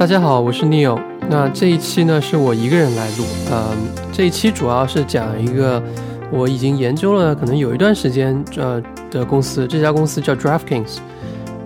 [0.00, 0.98] 大家好，我是 Neil。
[1.28, 3.76] 那这一期呢是我一个人来录，嗯，
[4.10, 5.82] 这一期主要是讲一个
[6.32, 10.96] 我已经研究了可能有一段时间呃的公司，这家公司叫 DraftKings。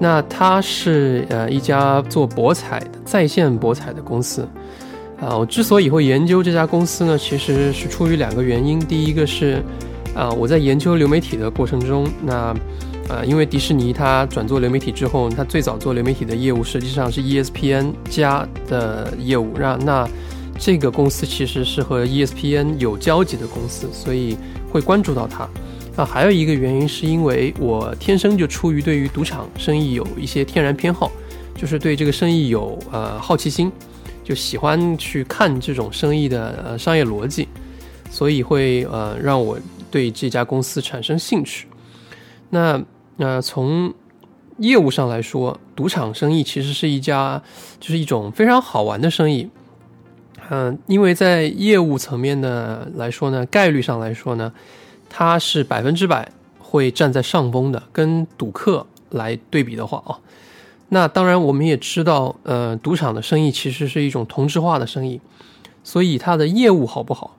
[0.01, 4.43] 那它是呃一家做博彩的在线博彩的公司。
[5.21, 8.81] 啊，我之所以会研究这家公司呢，其实是出于两个原因。
[8.81, 9.63] 第一个是
[10.13, 12.53] 啊，我在研究流媒体的过程中，那
[13.09, 20.09] 呃，因为迪士尼它转做流媒体之后，它最早做流媒体的业务实际上是 ESPN 加的业务，让那
[20.59, 24.37] 这个公司其实是和 ESPN 有交集的公司，所以
[24.71, 25.49] 会关注到它。
[25.97, 31.13] 那，还有一个原因是因为我天生就出于对于赌场生意有一些天然偏好，
[31.57, 33.71] 就是对这个生意有呃好奇心，
[34.25, 37.47] 就喜欢去看这种生意的呃商业逻辑，
[38.11, 39.59] 所以会呃让我
[39.91, 41.69] 对这家公司产生兴趣。
[42.51, 42.83] 那
[43.17, 43.93] 那从
[44.59, 47.43] 业务上来说，赌场生意其实是一家
[47.81, 49.49] 就是一种非常好玩的生意。
[50.51, 54.53] 嗯，因为在业务层面的来说呢，概率上来说呢。
[55.17, 60.19] 它是百分之百会站在上风的，跟赌客来对比的话啊，
[60.89, 65.21] 那当然我们也知道，呃，赌场的生意其实是一种同质化的生意，
[65.85, 67.37] 所以它的业务好不好，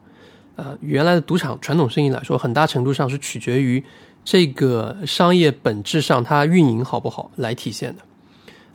[0.55, 3.83] 呃，原来的赌场传统生意来说，很大程度上是取决于
[4.23, 8.01] 这个商业本质上它运营好不好来体现的，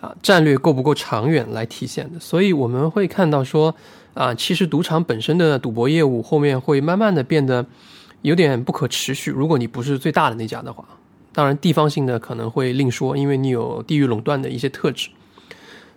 [0.06, 3.75] 啊，战略够不够长远来体现的，所以我们会看到说，
[4.14, 7.67] 啊，其实赌场本身的赌博业务后面会慢慢的变得。
[8.23, 9.31] 有点不可持续。
[9.31, 10.84] 如果你不是最大的那家的话，
[11.33, 15.08] 当然地方性的可能会另说，因为你有地域垄断的一些特质。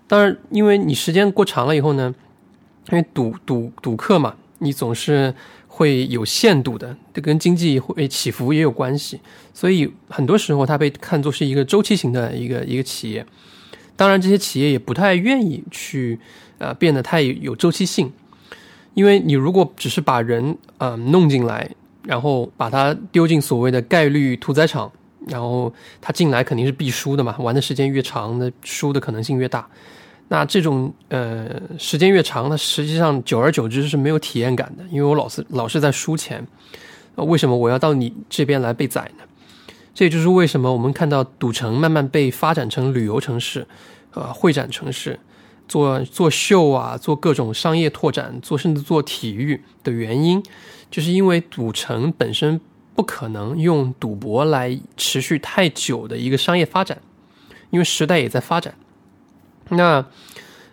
[0.08, 2.16] 当然，因为你时间过长了以后呢，
[2.92, 5.36] 因为赌赌赌客嘛，你总是
[5.76, 9.20] 会有限度的，这跟经济会起伏也有关系。
[9.54, 13.26] 所以很多时候它被看作是一个周期型的一个一个企业。
[13.96, 16.20] 当然，这些企业也不太愿意去
[16.60, 18.12] 呃变得太有周期性，
[18.94, 21.70] 因为你如果只是把人呃弄进来。
[22.06, 24.92] 然后把它丢进所谓的概率屠宰场，
[25.26, 29.66] 然后他进来肯定是必输的嘛，玩的时间越长，那输的可能性越大。
[30.34, 36.44] 那这种呃时间越长，它实际上久而久之是没有体验感的，因为我老是老是在输钱，
[37.18, 39.24] 为什么我要到你这边来被宰呢？
[39.94, 43.68] 这也就是为什么我们看到赌城慢慢被发展成旅游城市，
[44.14, 45.20] 呃会展城市。
[45.68, 50.44] 做做秀啊，做各种商业拓展，做甚至做体育的原因，
[50.90, 52.60] 就是因为赌城本身
[52.96, 56.98] 不可能用赌博来持续太久的一个商业发展，
[57.70, 58.74] 因为时代也在发展。
[59.70, 60.06] 那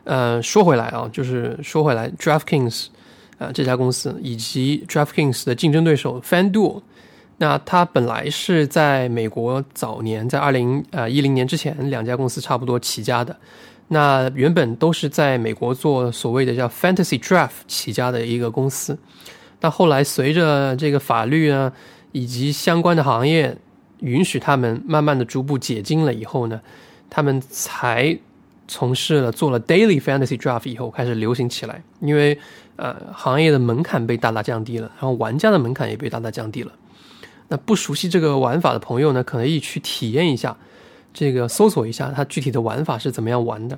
[0.04, 2.86] 呃，说回来啊，就是说回来，DraftKings
[3.38, 6.82] 啊这家公司以及 DraftKings 的竞争对手 FanDuel，
[7.38, 13.36] 那它本来是在美国早年在二零呃一零年之前，两家公司差不多起家的。
[13.88, 18.98] 那原本都是在美国做所谓的叫 Fantasy Draft 起家的一个公司，
[19.60, 21.72] 那后来随着这个法律啊
[22.12, 23.56] 以及相关的行业
[23.98, 26.60] 允许他们慢慢的逐步解禁了以后呢，
[27.08, 28.16] 他们才
[28.70, 32.38] 从事了做了 Daily Fantasy Draft 以后开始流行起来，因为
[32.76, 36.70] 呃行业的门槛被大大降低了，然后玩家的门槛也被大大降低了。
[37.48, 40.56] 那不熟悉这个玩法的朋友呢，可以去体验一下。
[41.12, 43.76] 这个搜索一下它具体的玩法是怎么样玩的？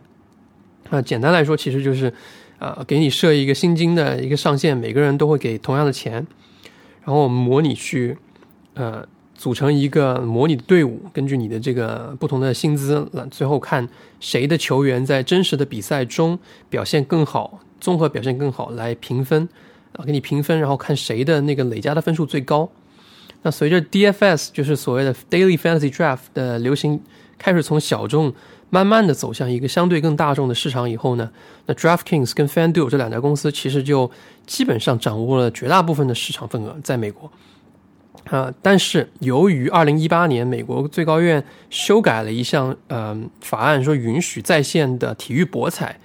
[0.91, 2.13] 那，简单来说，其实就是，
[2.59, 6.27] 呃，给你设一个薪金的一个上限，每个人都会给同样的钱，
[7.03, 8.19] 然后模拟去，
[8.75, 9.03] 呃，
[9.43, 13.89] 组成一个模拟的队伍，根据你的这个不同的薪资，最后看
[14.21, 16.39] 谁的球员在真实的比赛中
[16.71, 19.49] 表现更好，综合表现更好来评分，
[19.95, 22.71] 啊，给你评分，然后看谁的那个累加的分数最高。
[23.43, 27.01] 那随着 DFS 就是所谓的 Daily Fantasy Draft 的流行。
[27.37, 28.33] 开始从小众
[28.71, 31.29] 慢慢的走向一个相对更大众的市场以后呢，
[31.67, 34.09] 那 DraftKings 跟 FanDuel 这两家公司其实就
[34.47, 37.29] 基本上掌握了绝大部分的市场份额，在美国。
[38.31, 45.99] 啊，但是由于二零一八年美国最高院修改了一项呃法案，说允许在线的体育博彩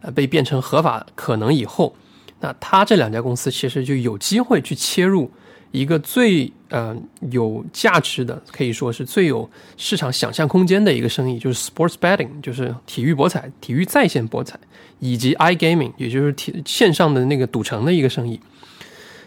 [0.00, 1.94] 呃被变成合法可能以后，
[2.40, 5.30] 那他这两家公司其实就有机会去切入。
[5.72, 6.96] 一个最呃
[7.32, 14.56] 有价值的，可以说是最有市场想象空间的一个生意，就是 sports betting，就是体育博彩、体育在线博彩，
[15.00, 18.38] 以及 i gaming，也就是体线上的那个赌城的一个生意。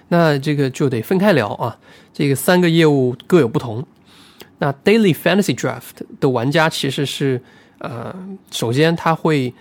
[0.10, 1.78] 那这个就得分开聊啊，
[2.14, 3.86] 这个三个业务各有不同。
[4.60, 7.42] 那 daily fantasy draft 的玩家其实是
[7.80, 8.16] 呃，
[8.52, 9.54] 首先他会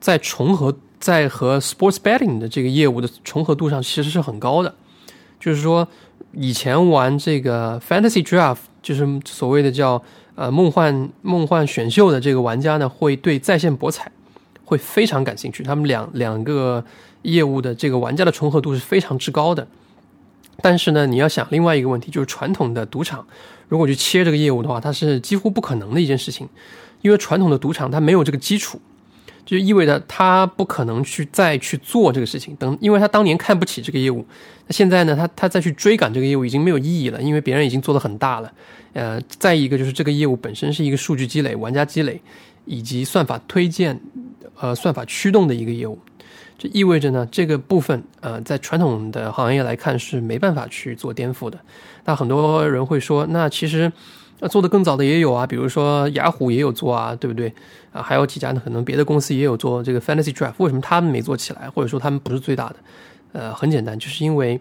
[0.00, 4.74] 在重合在和 sports betting 的这个业务的重合度上其实是很高的，
[5.38, 5.86] 就是说。
[6.36, 10.02] 以前玩这个 Fantasy Draft，就是所谓的叫
[10.34, 14.10] 呃梦幻梦幻选秀的这个玩家呢，会对在线博彩
[14.64, 16.84] 会非常感兴趣，他们两两个
[17.22, 19.64] 业务的这个玩家的重合度是非常之高的。
[20.64, 23.26] 但是呢，你要想另外一个问题，就是传统的赌场
[23.68, 26.48] 如果去切这个业务的话，它是几乎不可能的一件事情，
[27.02, 28.80] 因为传统的赌场它没有这个基础，
[29.44, 32.56] 就意味着它不可能去再去做这个事情。
[32.56, 34.24] 等，因为他当年看不起这个业务，
[34.66, 38.50] 那现在呢，他他再去追赶这个业务已经没有意义了，因为别人已经做得很大了。
[38.94, 42.18] 呃，再一个就是这个业务本身是一个数据积累、玩家积累
[42.64, 44.00] 以及算法推荐、
[44.58, 45.98] 呃算法驱动的一个业务。
[46.72, 51.58] 意味着呢，这个部分呃，在传统的行业来看是没办法去做颠覆的。
[52.04, 53.92] 那很多人会说，那其实
[54.50, 57.52] 做的更早的也有啊，比如说雅虎也有做啊，对不对？
[57.92, 61.70] 啊，还有几家呢，可能别的公司也有做这个 Fantasy Draft，为什么他们没做起来？
[61.70, 62.76] 或者说他们不是最大的？
[63.32, 64.60] 呃，很简单，就是因为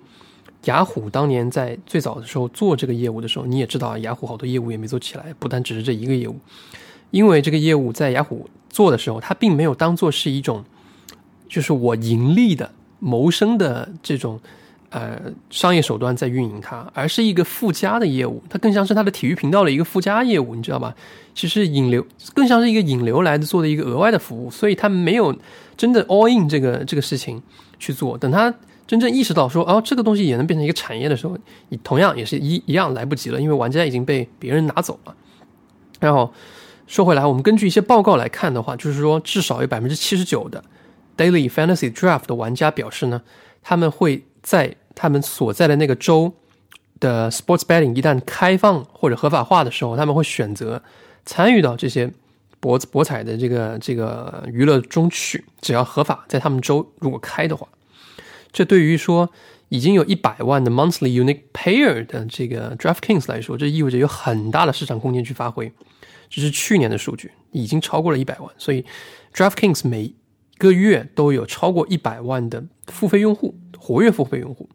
[0.65, 6.35] 雅虎当年在最早的时候做这个业务的时候，你也知道，雅虎好多业务也没做起来，不单只是这一个业务，
[7.11, 10.63] 因为这个业务在雅虎做的时候，它并没有当做是一种。
[11.53, 12.67] 就是我盈利的、
[12.97, 14.39] 谋生的这种
[14.89, 15.21] 呃
[15.51, 20.95] 商业手段在运营它，而是一个附加的业务，它更像是它的体育频道的一个附加业务，你知道吧？
[21.35, 22.03] 其实引流
[22.33, 25.35] 更像是一个引流来的做的一个额外的服务，所以他没有
[25.77, 27.39] 真的 all in 这个这个事情
[27.77, 28.17] 去做。
[28.17, 28.51] 等他
[28.87, 31.37] 真正意识到说哦，这个东西也能变成一个产业的时候，
[31.69, 35.15] 你同样也是一一样来不及了，因为玩家已经被别人拿走了。
[35.99, 36.33] 然后
[36.87, 40.63] 说回来，我们根据一些报告来看的话，就是说至少有百分之七十九的。
[41.17, 43.21] Daily Fantasy Draft 的玩家表示呢，
[43.61, 46.33] 他们会在他们所在的那个州
[46.99, 50.81] 的 Sports Betting 一旦开放或者合法化的时候，他们会选择
[51.25, 52.11] 参与到这些
[52.59, 57.67] 博博彩的这个这个娱乐中去，只要合法，在他们州如果开的话，
[58.51, 59.29] 这对于说
[59.69, 65.71] 已经有一百万的 Monthly Unique Payer 的这个 DraftKings 来说，这意味着有很大的市场空间去发挥。
[66.29, 68.83] 这是去年的数据，已经超过了一百万，所以
[69.33, 70.13] DraftKings 每
[70.57, 74.69] 个月都有超过一百万的付费用户，活跃付费用户，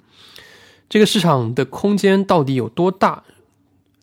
[0.88, 3.22] 这个市场的空间到底有多大，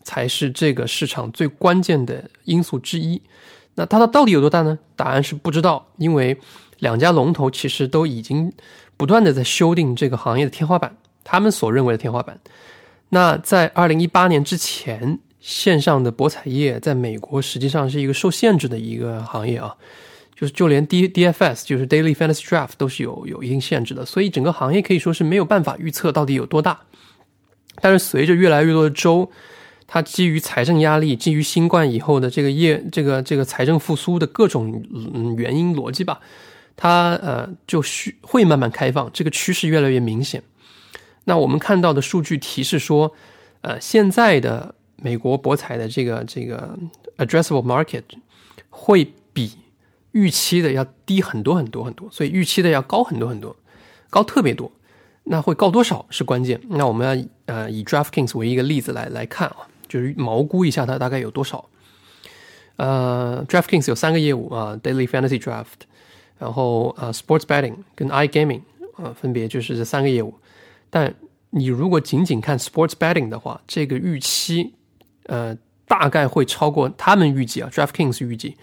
[0.02, 3.22] 才是这个市场最关键的因素之一。
[3.74, 4.78] 那它的到底有多大呢？
[4.96, 6.38] 答案是不知道，因为
[6.78, 8.52] 两家龙头其实都已经
[8.96, 12.40] 不断的在修订这个行业的天花板，他们所认为的天花板。
[13.10, 19.76] 那在二零一八年之前，线上的博彩业在美国实际上是一个受限制的一个行业啊。
[20.36, 26.78] 就是就连 D D F S 就是 Daily Fantasy Draft 都是有有一定限制的，所以整个行业可以说是没有办法预测到底有多大。
[27.80, 29.30] 但是随着越来越多的州，
[29.86, 36.20] 它基于财政压力，基于新冠以后的这个业这个这个财政复苏的各种嗯原因逻辑吧，
[36.76, 40.42] 它呃就需会慢慢开放，这个趋势越来越明显。
[41.24, 43.12] 那我们看到的数据提示说，
[43.62, 46.78] 呃，现在的美国博彩的这个这个
[47.16, 48.02] addressable market
[48.70, 49.50] 会比
[50.16, 53.54] 预期的要低很多很多很多，所以预期的要高很多很多，
[54.08, 54.72] 高特别多。
[55.24, 56.58] 那会高多少是关键？
[56.70, 61.68] 那我们要呃以 DraftKings 为一个例子来来看啊，就是毛估一下它大概有多少。
[62.76, 65.84] 呃，DraftKings 有三个业务啊，Daily Fantasy Draft，
[66.38, 68.62] 然后呃 Sports Betting 跟 iGaming
[68.96, 70.32] 啊，分别就是这三个业务。
[70.88, 71.14] 但
[71.50, 74.72] 你如果仅仅看 Sports Betting 的话，这个预期
[75.24, 75.54] 呃
[75.86, 78.56] 大概会超过他们预计啊，DraftKings 预计。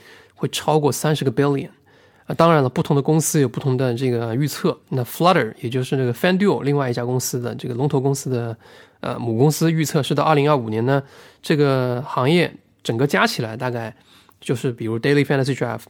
[0.43, 1.69] 会超过三十个 billion
[2.25, 2.35] 啊！
[2.35, 4.77] 当然了，不同的公司有不同的这个预测。
[4.89, 8.57] 那 Flutter 也就是那个 FanDuel 另外一家公司的这个龙头公司的
[9.00, 11.01] 呃母公司预测是到二零二五年呢，
[11.41, 13.95] 这个行业整个加起来大概
[14.41, 15.85] 就是比如 Daily Fantasy Draft、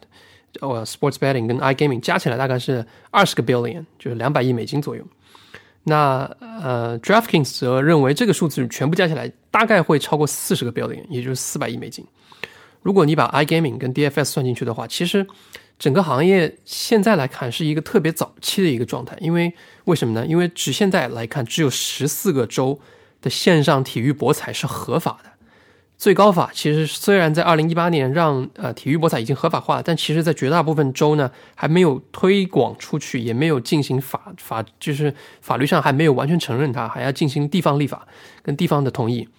[0.60, 5.03] 呃 Sports Betting 跟 iGaming 加起来大概是二十个 billion，就是两百亿美金左右。
[5.83, 12.05] 那呃 DraftKings 则认为这个数字全部加起来大概会超过四十个 billion，也就是四百亿美金。
[12.84, 15.25] 如果你把 iGaming 跟 DFS 算进去的话，其实
[15.80, 19.18] 整个行业现在来看是一个特别早期的一个状态。
[19.20, 19.54] 因为
[19.86, 20.25] 为什么呢？
[20.28, 22.80] 因为只现在来看，只有十四个州
[23.22, 25.32] 的线上体育博彩是合法的。
[25.96, 38.06] 最高法其实虽然在二零一八年让呃体育博彩已经合法化，但其实在绝大部分州呢还没有推广出去，也没有进行法法，就是法律上还没有完全承认它，还要进行地方立法
[38.42, 39.30] 跟地方的同意。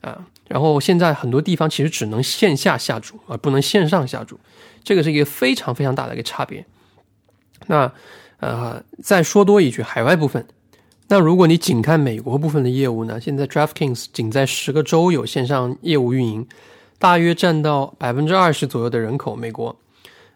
[0.00, 4.38] 啊，然后现在很多地方其实只能线下下注，而不能线上下注，
[4.82, 6.64] 这个是一个非常非常大的一个差别。
[7.66, 7.90] 那
[8.40, 10.46] 呃，再说多一句，海外部分，
[11.08, 13.18] 那如果你仅看美国部分的业务呢？
[13.18, 16.46] 现在 DraftKings 仅在十个州有线上业务运营，
[16.98, 19.34] 大约占到百分之二十左右的人口。
[19.34, 19.74] 美国，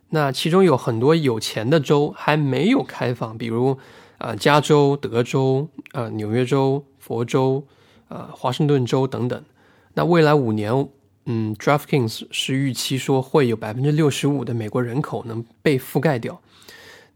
[0.09, 3.77] 那其中有很多有钱的州还没有开放，比如
[4.17, 7.62] 啊，加州、德州、呃，纽约州、佛州、
[8.09, 9.45] 呃，华盛顿州等等。
[9.99, 10.73] 那未来五年
[11.26, 16.40] 嗯，DraftKings 是预期说会有百分之六十五的美国人口能被覆盖掉。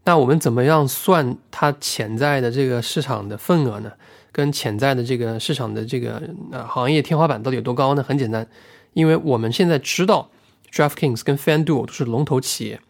[0.03, 3.93] 那我们怎么样算它潜在的这个市场的份额呢？
[4.33, 6.21] 跟潜在的这个市场的这个
[6.51, 8.03] 呃行业天花板到底有多高呢？
[8.03, 8.45] 很简单，
[8.91, 10.29] 因为我们现在知道
[10.69, 12.81] DraftKings 跟 FanDuel 都是龙头企业，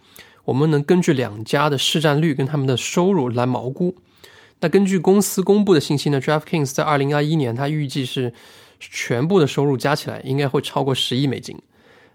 [0.45, 3.95] 我们能根据两家的市占率跟他们的收入来毛估。
[4.61, 8.33] 那根据公司公布的信息呢，DraftKings 在二零二一年它预计是
[8.91, 11.57] 全部的收入加起来应该会超过十亿美金。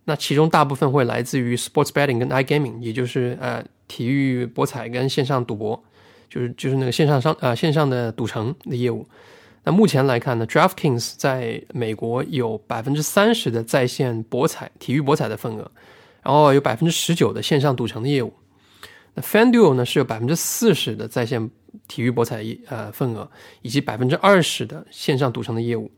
[0.05, 5.83] 那其中大部分会来自于 Sports Betting 跟 iGaming，也就是呃体育博彩跟线上赌博。
[6.31, 9.09] 就是就是那个线上商呃线上的赌城的业务，
[9.65, 15.71] 那目前来看呢，DraftKings 在美国有百分之三十的在线博彩体育博彩的份额，
[16.23, 18.31] 然后有百分之十九的线上赌城的业务。
[19.15, 21.51] 那 FanDuel 呢是有百分之四十的在线
[21.89, 23.27] 体育博彩业呃份额，
[23.63, 25.91] 以及百分之二十的线上赌城的业务。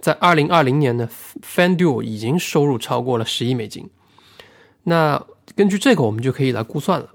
[0.00, 1.08] 在二零二零年呢
[1.42, 3.88] ，FanDuel 已经收入超过了十亿美金。
[4.84, 5.24] 那
[5.54, 7.08] 根据这个，我们就可以来估算了，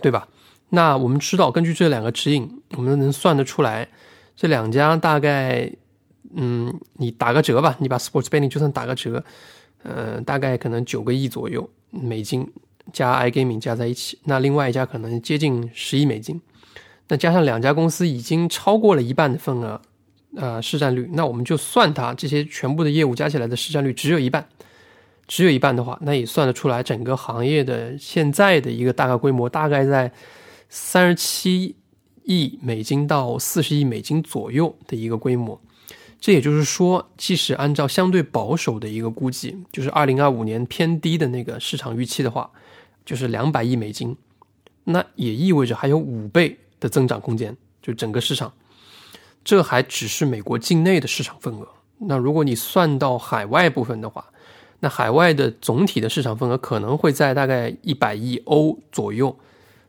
[0.00, 0.26] 对吧？
[0.70, 3.88] 那我们知道，根据这两个指引，我们能算得出来，
[4.36, 5.70] 这两家大概，
[6.34, 9.24] 嗯，你打个折吧，你把 Sports Betting 就算打个折，
[9.82, 12.46] 呃，大概可能九个亿左右美金
[12.92, 16.40] 加 iGaming 加在一起，那另外一家可能接近十亿美金，
[17.08, 19.80] 那加上两家公司已经超过了一半的份额，
[20.38, 24.48] 呃，市占率，那我们就算它这些全部的业务加起来的市占率只有一半，
[25.26, 30.10] 只有一半的话，那也算得出来整个行业的现在的一个大概规模，大概在。
[30.70, 31.74] 三十七
[32.24, 35.58] 亿美金到四十亿美金左右的一个规模，
[36.20, 42.50] 这也就是说，即使按照相对保守的一个估计，就是二零二五年偏低的那个市场预期的话，
[43.06, 44.14] 就是两百亿美金，
[44.84, 48.52] 那也意味着还有五倍的增长空间，就整个市场，
[49.48, 51.66] 这还只是美国境内的市场份额。
[52.00, 54.22] 那如果你算到海外部分的话，
[54.80, 59.34] 那海外的总体的市场份额可能会在大概一百亿欧左右。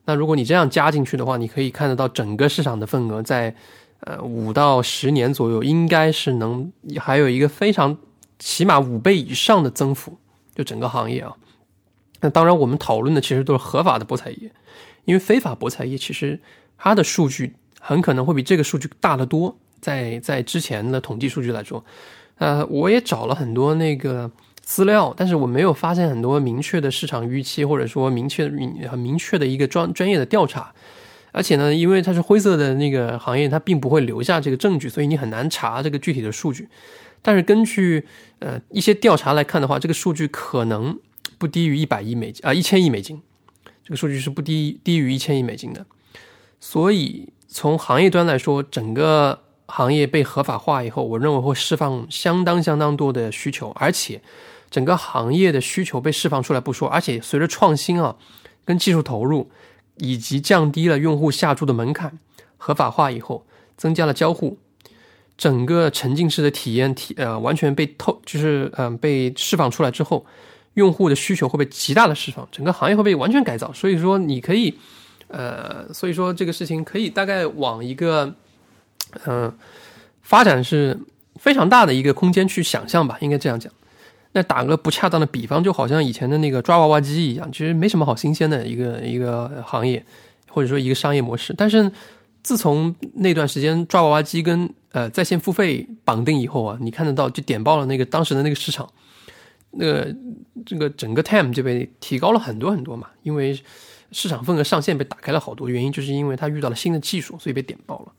[0.06, 3.54] 那如果你这样加进去的话，你可以看得到整个市场的份额在，
[4.00, 7.98] 呃五到十年左右，应该是能还有一个非常
[8.40, 10.18] 起码五倍以上的增幅，
[10.56, 11.36] 就整个行业啊。
[12.22, 14.54] 那当然，我们讨论的其实都是合法的博彩业，
[15.04, 16.40] 因为非法博彩业其实
[16.78, 19.58] 它的数据很可能会比这个数据大得多。
[19.82, 21.84] 在在之前的统计数据来说，
[22.38, 24.30] 呃，我也找了很多那个。
[24.62, 30.72] 资料，但是我没有发现很多明确的市场预期，或者说明确明很明确的一个专专业的调查。
[31.32, 36.70] 而且呢，因为它是灰色的那个行业，它并不会留下这个证据，所以你很难查这个具体的数据。
[37.24, 38.06] 但是根据
[38.38, 41.00] 呃一些调查来看的话，这个数据可能
[41.40, 43.20] 不低于一百亿美金啊，一千亿美金。
[43.84, 45.84] 这个数据是不低低于一千亿美金的。
[46.60, 54.22] 所以从行业端来说，整个行业被合法化以后，我认为会释放相当相当多的需求，而且。
[54.72, 58.16] 整个行业的需求被释放出来不说，而且随着创新啊，
[58.64, 59.50] 跟技术投入，
[59.96, 62.20] 以及降低了用户下注的门槛，
[62.56, 64.60] 合法化以后，增加了交互，
[65.36, 70.24] 整个沉浸式的体验体呃完全被透，就是嗯被释放出来之后，
[70.76, 73.74] 用户的需求会被极大的释放，整个行业会被完全改造。
[73.74, 74.78] 所以说你可以，
[75.30, 78.34] 呃，所以说这个事情可以大概往一个
[79.26, 79.52] 嗯
[80.22, 81.00] 发展是
[81.38, 83.72] 非常大的一个空间去想象吧，应该这样讲。
[84.32, 90.06] 那打个不恰当的比方，就好像以前的那个抓娃娃机一样，其实没什么好新鲜的一个一个行业，
[90.48, 91.52] 或者说一个商业模式。
[91.58, 91.92] 但是
[92.44, 98.88] 自从那段时间抓娃娃机跟呃在线付费绑定以后啊，你看得到就点爆了那个当时的那个市场，
[99.72, 100.16] 那个
[100.64, 103.60] 这个整个 TAM 就被提高了很多很多嘛，因为
[104.12, 108.12] 市场份额上限被打开了好多，原因就是因为它遇到了新的技术，所以被点爆了。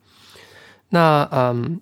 [0.88, 1.80] 那嗯。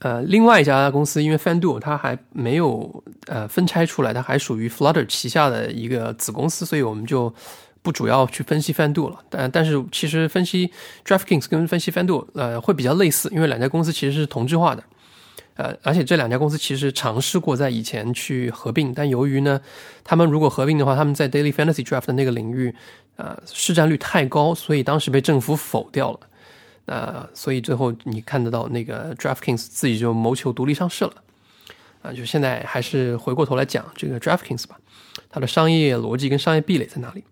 [0.00, 7.32] 呃，另外一家公司，因为 FanDuel 它还没有呃分拆出来，它还属于 Flutter 旗下的一个子公司，所以我们就
[7.80, 9.18] 不主要去分析 FanDuel 了。
[9.30, 10.70] 但但是其实分析
[11.06, 14.84] DraftKings 跟分析 FanDuel 呃会比较类似，因为两家公司其实是同质化的。
[15.56, 19.60] 呃，而且这两家公司其实尝试过在以前去合并，但由于呢，
[20.02, 22.74] 他们如果合并的话，他们在 Daily Fantasy Draft 的那个领域，
[23.16, 26.20] 呃，市占率太高，所以当时被政府否掉了。
[26.86, 31.14] 呃，所以最后你看得到那个 DraftKings 自己就谋求独立上市了，
[32.02, 34.76] 啊，就现在还是回过头来讲这个 DraftKings 吧，
[35.30, 37.24] 它的商业逻辑跟商业壁垒在哪里？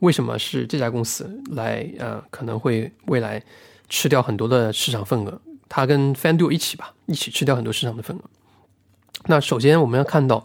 [0.00, 3.40] 为什么是这家公司来呃可能会未来
[3.88, 5.40] 吃掉很多的市场份额？
[5.72, 8.20] 它跟 FanDuel 一起吧，一起吃掉很多市场的份额。
[9.24, 10.44] 那首先我们要看到，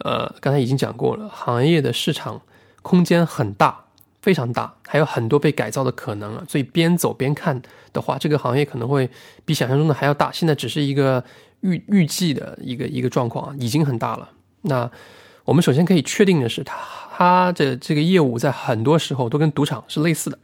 [0.00, 2.42] 呃，刚才已经讲过了，行业的市场
[2.82, 3.84] 空间很大。
[4.20, 6.42] 非常大，还有很多被改造的可能啊！
[6.48, 9.08] 所以边走边看的话，这个行业可能会
[9.44, 10.32] 比想象中的还要大。
[10.32, 11.22] 现在只是一个
[11.60, 14.28] 预预计的一个一个状况啊，已经很大了。
[14.62, 14.90] 那
[15.44, 16.76] 我们首先可以确定的是，它
[17.16, 20.36] 它的这个业务在很多时候都跟赌场是类似的，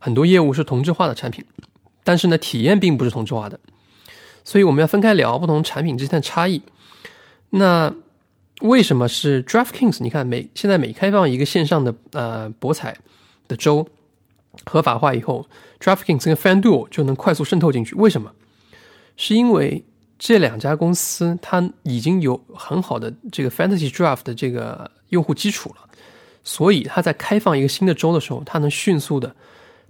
[0.00, 1.44] 很多业务是同质化的产品，
[2.08, 3.60] 但是呢，体验并不是同质化的，
[4.42, 6.62] 所以我们要分开聊不同产品之间的差异。
[7.50, 7.94] 那
[8.62, 9.98] 为什么是 DraftKings？
[10.00, 12.96] 你看每现在每开放一个线上的呃博彩
[13.46, 13.86] 的州
[14.64, 15.46] 合法化以后
[15.80, 17.94] ，DraftKings 跟 FanDuel 就能快速渗透进去。
[17.96, 18.32] 为什么？
[19.18, 19.84] 是因为
[20.18, 25.86] 这两家公司它已经有很好的这个 Fantasy Draft 的这个用户基础了，
[26.42, 29.36] 所以它在开放一个新的州的时候，它能迅速的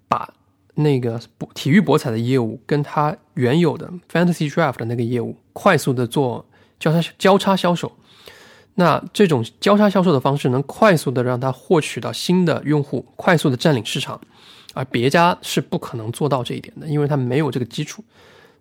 [0.08, 0.28] 把
[0.78, 6.46] 那个博体育博彩的业务跟它原有的 Fantasy Draft 的那个业务快速的做
[6.78, 7.90] 交叉交叉销售。
[8.74, 14.20] 那这种交叉销售的方式能快速的让它获取到新的用户，快速的占领市场，
[14.72, 18.04] 而别家是不可能做到这一点的，因为它没有这个基础。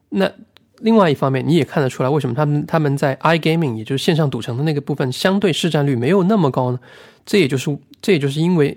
[0.09, 0.31] 那
[0.79, 6.79] 另外一方面，你也看得出来，为什么他们他们在 iGaming，也就是线上赌城的那个部分，相对市占率没有那么高呢？
[7.23, 8.75] 这也就是这也就是因为，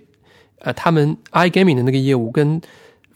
[0.58, 2.60] 呃，他们 iGaming 的那个业务跟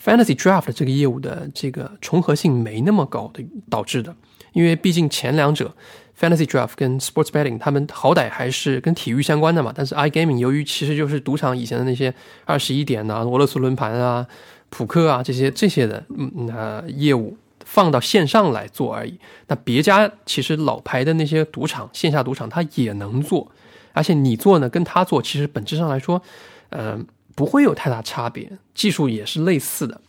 [0.04, 4.14] Fantasy Draft 这个业务的这个重合性没那么高的导致的，
[4.52, 5.74] 因为毕竟前两者。
[6.16, 9.72] Fantasy Draft 跟 Sports Betting，他们好歹还是跟体育相关的嘛。
[9.74, 14.24] 但是 iGaming 由于其实就是赌场以前的那些二十一点呐、俄罗斯轮盘啊、
[14.70, 19.18] 扑克啊这些这些的嗯呃业务放到线上来做而已。
[19.48, 23.50] 那别家其实老牌的那些赌场线下赌场它也能做，
[23.92, 26.22] 而且你做呢跟他做其实本质上来说，
[26.68, 30.00] 嗯不会有太大差别，技术也是类似的。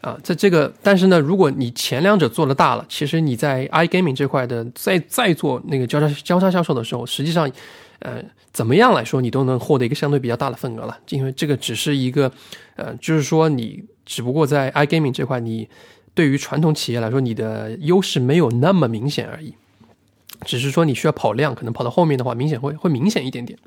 [0.00, 7.50] 啊，在这个，但是呢，如果你前两者做的大了，其实你在 iGaming 这块的再再做那个交叉交叉销售的时候，实际上，
[7.98, 10.98] 呃，怎么样来说，你都能获得一个相对比较大的份额了。
[11.10, 12.32] 因为这个只是一个，
[12.76, 15.68] 呃，就是说你只不过在 iGaming 这块，你
[16.14, 19.54] 对于传统企业来说，你的优势没有那么明显而已。
[20.46, 23.58] 只是说你需要跑量，可能跑到后面的话，明显会会明显一点点。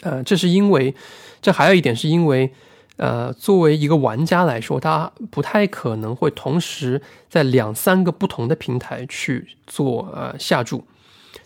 [0.00, 0.94] 呃，这是因为，
[1.40, 2.52] 这还有一点是因为。
[2.98, 10.84] 呃，作为一个玩家来说，他不太可能会同时在两三个不同的平台去做呃下注，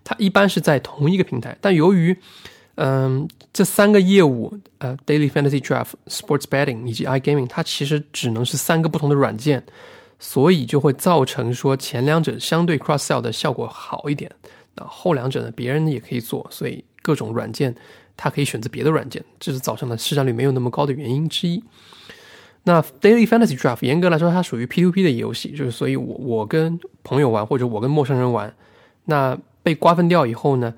[0.03, 1.57] 他一般是在同一个平台。
[1.61, 2.15] 但由于
[2.75, 9.63] 嗯这三个业务呃，Daily Fantasy Draft、Sports Betting 以及 iGaming，它其实只能是三个不同的软件，
[10.19, 14.31] 所以就会造成说前两者相对 cross sell 的效果好一点，
[14.75, 17.75] 那后两者呢，别人也可以做，所以各种软件。
[18.17, 21.63] 他可以选择别的软件，这是造成了市占率没有那么高的原因之一。
[22.65, 28.53] 那 Daily Fantasy Draft 严格来说，它属于 P2P 的游戏，就是所以我我跟朋友玩或者我跟陌生人玩，
[29.05, 30.75] 那被瓜分掉以后呢，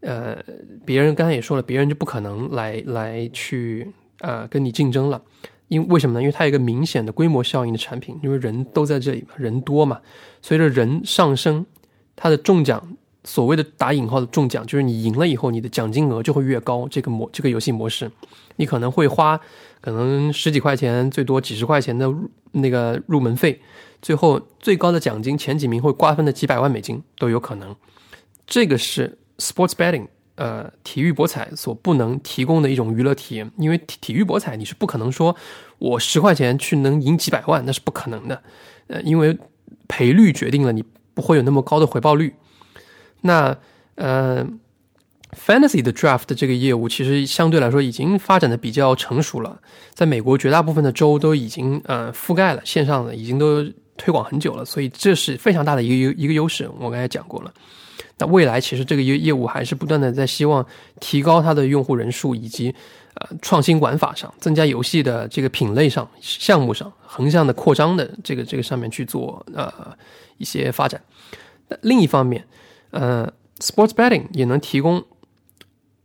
[0.00, 0.42] 呃，
[0.84, 5.20] 别人刚才也说了，别人就不可能来来去呃跟你竞争了，
[5.68, 6.22] 因为什么呢？
[6.22, 10.00] 因为它有一个明显的规模效应的产品，因为人都在这里嘛，人多嘛，
[10.40, 11.66] 随着人上升，
[12.14, 12.95] 它的中奖。
[13.26, 16.86] 所谓的打引号的中奖，就是你赢了以后，你的奖金额就会越高。
[16.88, 18.08] 这个模这个游戏模式，
[18.54, 19.38] 你可能会花
[19.80, 22.08] 可能十几块钱，最多几十块钱的
[22.52, 23.60] 那个入门费，
[24.00, 27.74] 最后最高的奖金前几名会瓜分的几百万美金都有可能。
[28.46, 35.34] 这个是 sports betting，呃，体育博彩所不能提供的一种娱乐体验，因为体体育博彩你是不可能说
[35.78, 38.40] 我十块钱去能赢几百万，那是不可能的。
[38.86, 39.36] 呃，因为
[39.88, 42.32] 赔率决定了你不会有那么高的回报率。
[43.26, 43.56] 那
[43.96, 44.46] 呃
[45.32, 49.60] ，Fantasy 的 Draft 这个业务其实相对来说已经发展的比较成熟了，
[49.92, 53.64] 在美国绝大部分的州都已经呃覆盖了线上的，已经都
[53.96, 56.70] 推广很久了，所以这是非常大的一个优一个优势。
[56.78, 57.52] 我刚才讲过了，
[58.18, 60.64] 那未来其实这个业业务还是不断的在希望
[61.00, 62.74] 提高它的用户人数，以及
[63.14, 69.72] 呃创新玩法上，增加游戏的这个品类上、项目上横向的扩张的这个这个上面去做呃
[70.36, 71.00] 一些发展。
[71.68, 72.46] 那另一方面。
[72.98, 75.04] 呃，Sports Betting 也能提供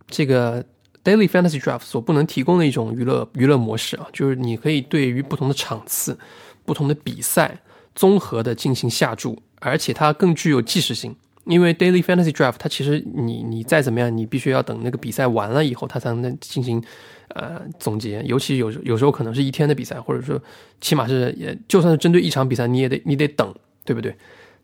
[0.07, 0.63] 这个
[1.03, 6.17] Daily Fantasy Draft 所不能提供的一种娱乐娱乐模式啊，就是你可以对于不同的场次、
[6.65, 7.59] 不同的比赛
[7.95, 11.15] 综合的进行下注，而且它更具有即时性。
[11.45, 16.81] 因为 Daily Fantasy Draft 它其实你你再怎么样，你必须要等那个比赛完了以后，它才能进行
[17.29, 18.21] 呃总结。
[18.23, 20.39] 尤其有有时候可能是一天的比赛，或者说
[20.79, 23.51] 起码是也就算是针对一场比赛，你也得你得等，
[23.83, 24.15] 对不对？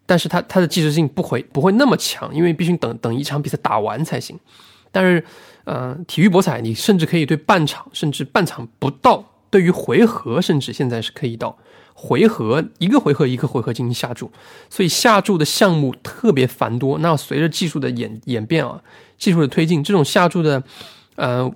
[0.08, 4.40] 但是它它的即时性不会不会那么强，因为必须等等一场比赛打完才行。
[4.92, 5.24] 但是，
[5.66, 11.56] 呃，体育博彩你甚至可以对半场甚至半场不到，对于回合甚至现在是可以到
[11.94, 14.32] 回合一个回合一个回合进行下注，
[14.70, 16.98] 所以下注的项目特别繁多。
[17.00, 18.82] 那随着技术的演演变啊，
[19.18, 20.64] 技术的推进，这种下注的
[21.16, 21.52] 呃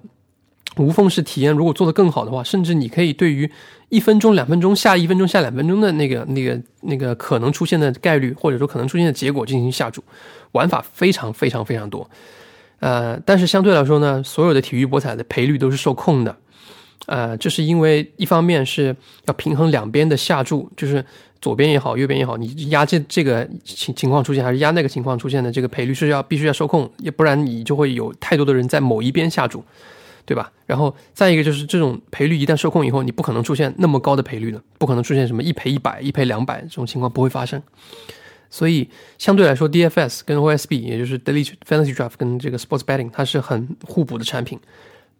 [0.77, 3.49] 无缝式体验如果做得更好的话，甚至你可以对于。
[3.91, 10.01] 一分钟、两分钟下一分钟下两分钟的那个、那个、那个可能出现的概率，或者说可能出现的结果进行下注，
[10.53, 12.09] 玩法非常非常非常多。
[12.79, 16.33] 呃，但是相对来说呢，所有的体育博彩的赔率都是受控的。
[17.07, 21.03] 呃，这是因为一方面是要平衡两边的下注，就是
[21.41, 29.61] 左边也好，右边也好，你压这这个情情况出现，还是压那个情况出现的，这个赔率是要必须要受控，也不然你就会有太多的人在某一边下注，
[30.25, 30.51] 对吧？
[30.65, 37.61] 然后再一个就是这种赔率一旦受控以后，你不可能出现那么高的赔率了，不可能出现什么一赔一百、一赔两百这种情况不会发生。
[38.49, 44.59] 所以相对来说，DFS 跟 OSB，也就是 Daily Fantasy Draft 跟这个 Sports Betting，它是很互补的产品。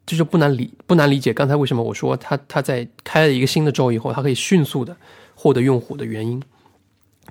[0.06, 4.98] 这就不难理不难理解，刚才为什么我说它它在开了一个新的州以后，它可以迅速的
[5.36, 6.42] 获得用户的原因。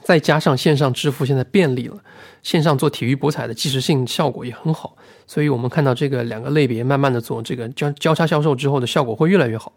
[0.03, 1.97] 再加上线上支付现在便利了，
[2.43, 9.73] 线上做体育博彩的即时性效果也很好，所以我们看到这个两个类别慢慢的做这个交交叉销售之后的效果会越来越好。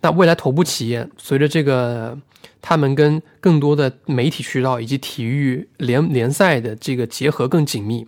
[0.00, 2.16] 那未来头部企业随着这个
[2.60, 8.06] 他们跟更多的媒体渠道以及体育联联赛的这个结合更紧密。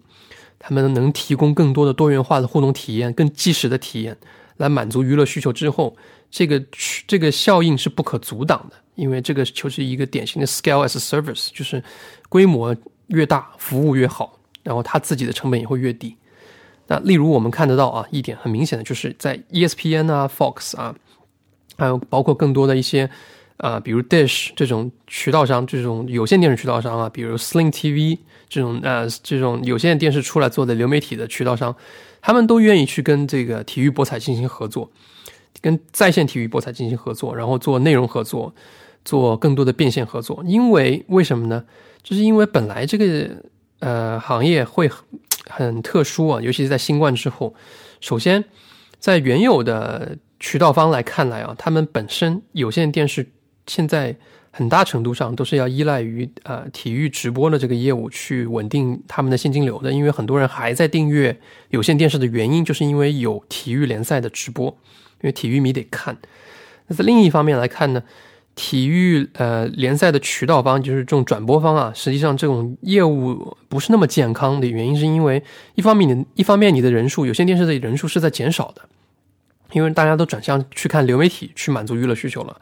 [0.60, 4.16] 他们能提供更多的多元化的互动体验，更即时的体验，
[4.56, 5.96] 来满足娱乐需求之后，
[6.30, 6.62] 这个
[7.06, 11.82] 这个效应是不可阻挡的，因为这个就是一个典型的 scale as service，就是
[12.28, 12.76] 规模
[13.08, 16.16] 越大，服务越好，然后它自己的成本也会越低。
[16.86, 20.94] 那例如我们看得到啊，一点很明显的就是在 ESPN 啊、Fox 啊，
[21.76, 23.10] 还有包括更多的一些。
[23.58, 28.16] 啊，比如 Dish 这种渠道商，这种有线电视渠道商啊，比如 Sling TV
[28.48, 31.74] 这种呃这种有线电视出来做的流媒体的渠道商，
[32.20, 34.88] 他们都愿意去跟这个体育博彩进行合作，
[35.60, 38.54] 跟在线体育博彩进行合作，然后做内容合作，
[39.04, 40.42] 做更多的变现合作。
[40.46, 41.64] 因为为什么呢？
[42.02, 43.28] 就是因为本来这个
[43.80, 44.90] 呃行业会
[45.48, 47.54] 很特殊啊，尤其是在新冠之后，
[48.00, 48.44] 首先
[48.98, 53.26] 在原有的渠道方来看来啊，他们本身有线电视。
[53.66, 54.16] 现在
[54.50, 64.74] 很大程度上都是要依赖于呃体育直播的这个业务去稳定他们的现金流的，因为很多人还在订阅有线电视的原因，就是因为有体育联赛的直播，
[65.20, 66.16] 因为体育迷得看。
[66.86, 68.02] 那在另一方面来看呢，
[68.54, 75.42] 体育呃联赛的渠道方就是这种转播方啊，实际上这种业务不是那么健康的原因，是因为
[75.74, 78.82] 一方面你一方面你的人数有线电视的人数是在减少的，
[79.72, 82.60] 因为大家都转向去看流媒体去满足娱乐需求了。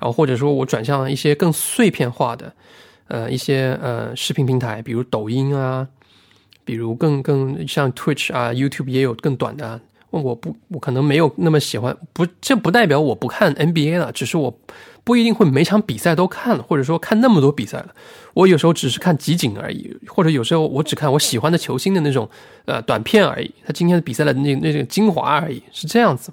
[0.00, 2.52] 然后或者说我转向一些更碎片化的，
[3.08, 5.88] 呃，一些呃视频平台，比如抖音啊，
[6.64, 9.80] 比如更更像 Twitch 啊，YouTube 也有更短的。
[10.10, 14.58] 我不，我可能没有那么喜欢，不，这不代表我不看 NBA 了，只是我
[15.04, 17.94] 不一定会每场比赛都看，或者说看那么多比赛了。
[18.34, 22.28] 我有时候只是看集锦而已，或者有时候我只看我喜欢的球星的那种
[22.64, 26.32] 呃短片而已，他今天的比赛的那那个精华而已，是这样子。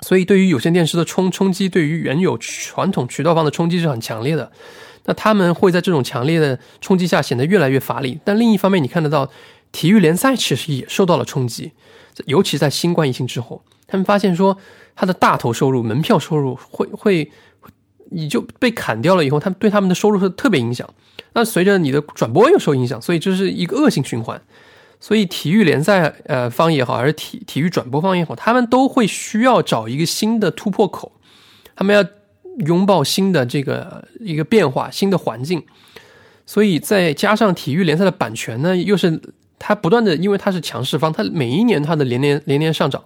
[0.00, 4.50] 所以，对于有线电视的冲冲击，对于原有传统渠道方的冲击是很强烈的。
[5.04, 8.18] 那他们会在这种强烈的冲击下显得越来越乏力。
[8.24, 9.30] 但另一方面，你看得到
[9.70, 11.70] 体育联赛其实也受到了冲击，
[12.26, 14.56] 尤其在新冠疫情之后，他们发现说，
[14.94, 17.30] 他的大头收入、门票收入会会
[18.10, 20.88] 你就被砍掉了以后，他们对他们的收入是特别影响。
[21.32, 24.40] 那随着你的转播又受影响，所以这是一个恶性循环。
[25.00, 31.10] 所以，体育联赛呃方也好，还是体体育转播方也好，他们都会需要找一个新的突破口，
[31.74, 32.04] 他们要
[32.66, 35.64] 拥抱新的这个一个变化、新的环境。
[36.46, 39.20] 所以，再加上体育联赛的版权呢，又是
[39.64, 43.04] 它不断的，因为它是强势方，它每一年它的连年连年上涨，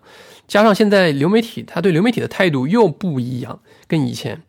[0.48, 4.40] 加上现在流媒体，它对流媒体的态度又不一样，跟以前，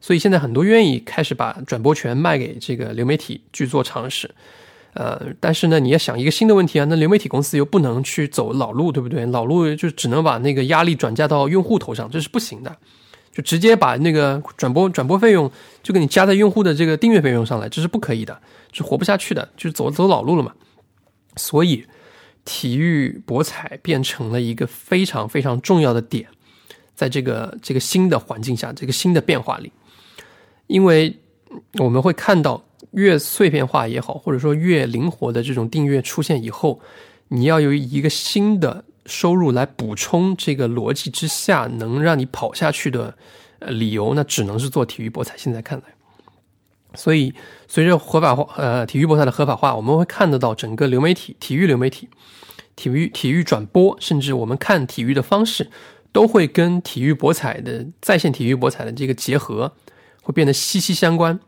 [0.00, 4.28] 所以现在很多愿意开始把转播权卖给这个流媒体去做尝试。
[4.94, 9.24] 呃，但是呢，你要想一个新的问题啊，那流媒体公司又不能去走老路，对不对？
[9.26, 12.76] 老路就只能把那个压力转嫁到用户头上，这是不行的，
[13.32, 15.50] 就直接把那个转播转播费用
[15.82, 18.36] 就给你加在用户的这个订阅费用上来，这是不可以的，
[18.72, 20.52] 是活不下去的，就是走走老路了嘛。
[21.36, 21.86] 所以，
[22.44, 26.28] 体育博彩变成了一个非常非常重要的点，
[26.94, 29.72] 在这个这个新的环境下，这个新的变化里，
[30.66, 31.18] 因为
[31.78, 32.64] 我们会看到。
[32.90, 36.78] 越碎片化也好，或者说越灵活的这种订阅出现以后，
[37.28, 43.16] 你要有一个新的收入来补充这个逻辑之下能让你跑下去的
[43.60, 45.34] 理由，那只能是做体育博彩。
[45.38, 45.84] 现在看来，
[46.94, 47.32] 所以
[47.68, 52.08] 随着合法化，呃，体育博彩的合法化，我们会看得到整个流媒体、体育流媒体、
[52.76, 55.68] 体育体育转播，甚至我们看体育的方式，
[56.12, 59.72] 都会跟体育博彩的在线体育博彩的这个结合，
[60.22, 61.38] 会变得息息相关。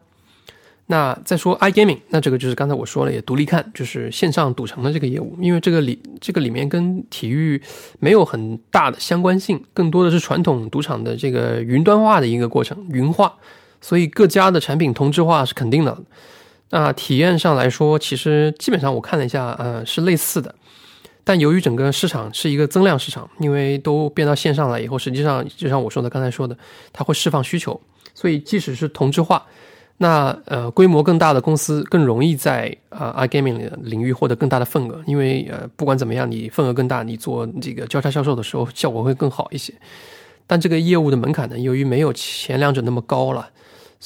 [0.87, 7.59] 那再说 iGaming，那这个就是刚才我说了，也独立看，就是线上赌城的这个业务，因为这个里这个里面跟体育
[8.01, 13.35] 没有很大的相关性，更多的是传统赌场的这个云端化的一个过程，云化，
[13.85, 15.94] 所以各家的产品同质化是肯定的。
[16.70, 20.55] 那体验上来说，其实基本上我看了一下，呃，是类似的。
[21.23, 26.57] 但由于整个市场是一个增量市场，因为都变到线上来以后，实际上就像我说的刚才说的，
[26.94, 27.79] 它会释放需求，
[28.14, 29.44] 所以即使是同质化，
[29.99, 39.75] 那呃规模更大的公司更容易在啊 iGaming 领域获得更大的份额，因为呃不管怎么样，你份额更大，你做这个交叉销售的时候效果会更好一些。
[40.47, 43.51] 但这个业务的门槛呢，由于没有前两者那么高了。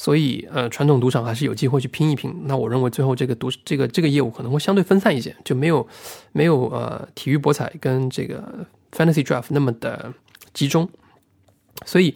[0.01, 2.33] 所以，呃，传统赌场还是有机会去拼一拼。
[2.45, 5.85] 那我认为最后这个赌这个这个业务可能会相对分散一些，就没有
[6.31, 10.13] 没有呃体育博彩跟这个 fantasy draft 那么的
[10.53, 10.87] 集中。
[11.85, 12.15] 所以，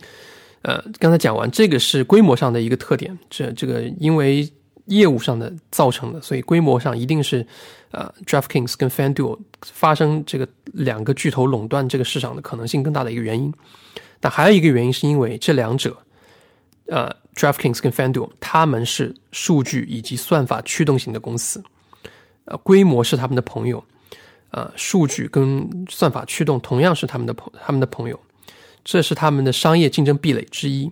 [0.62, 4.50] 呃，刚才讲完这个是规模上的一个特点，这这个因为
[4.86, 7.46] 业务上的造成的，所以规模上一定是
[7.92, 13.54] 呃 DraftKings 跟 FanDuel 发生这个两个巨头垄断这个市场的可能性更大的一个原因。
[14.22, 15.98] 但还有一个原因是因为这两者。
[16.88, 21.64] 呃，DraftKings 跟 FanDuel，他们是数据以及算法驱动型的公司，
[22.46, 23.84] 呃，规模是他们的朋友，
[24.52, 28.20] 呃，数据跟算法驱动同样是他们的朋他们的朋友，
[28.84, 30.92] 这是他们的商业竞争壁垒之一。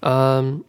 [0.00, 0.62] 嗯，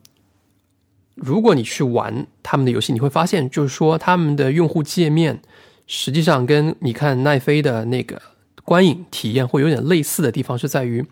[1.16, 5.42] 如果你去玩他们的游戏，你会发现，就是说他们的用户界面
[5.88, 8.22] 实际上跟你看奈飞的那个
[8.64, 11.06] 观影体验会有点类似的地方是在于。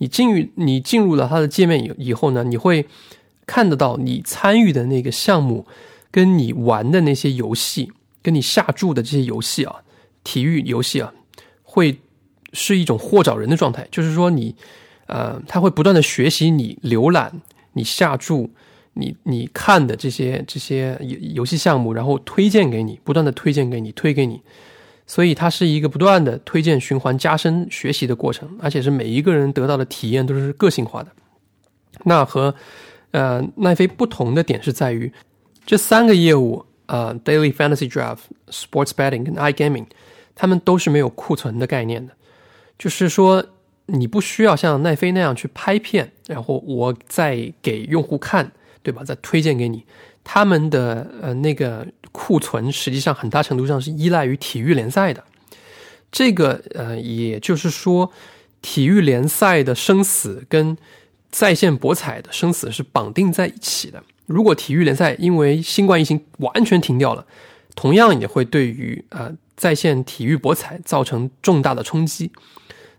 [0.00, 2.86] 你进入你进入了它的界面以以后呢，你会
[3.46, 5.66] 看得到你参与的那个项目，
[6.10, 9.82] 跟你玩的那些游戏，跟你下注的这些游戏啊，
[10.24, 11.12] 体育游戏啊，
[11.62, 11.98] 会
[12.54, 13.86] 是一种货找人的状态。
[13.90, 14.54] 就是说你，
[15.06, 17.42] 呃，它会不断的学习你浏览、
[17.74, 18.48] 你下注、
[18.94, 24.40] 你你看的这些这些游游戏项目，然后推荐给你，不断的推荐给你，推给你。
[25.10, 31.10] 所以它是一个不断的推荐循环、加深学习的过程，而且是每一个人得到的体验都是个性化的。
[32.04, 32.54] 那和
[33.10, 35.12] 呃奈飞不同的点是在于，
[35.66, 38.20] 这三个业务啊，Daily Fantasy Draft、
[38.50, 39.86] Sports Betting 跟 iGaming，
[40.36, 42.12] 他们都是没有库存的概念的，
[42.78, 43.44] 就是说
[43.86, 48.52] 你不需要像奈飞那样去拍片，然后我再给用户看，
[48.84, 49.02] 对吧？
[49.02, 49.84] 再推荐给你。
[50.22, 55.22] 他们的呃那个库存实际上很大程度上是依赖于体育联赛的，
[56.10, 58.10] 这个呃也就是说，
[58.62, 60.76] 体育联赛的生死跟
[61.30, 64.02] 在线博彩的生死是绑定在一起的。
[64.26, 67.24] 如果体育联赛因为新冠疫情完全停掉了，
[67.74, 72.30] 同样也会对于呃在线体育博彩造成重大的冲击。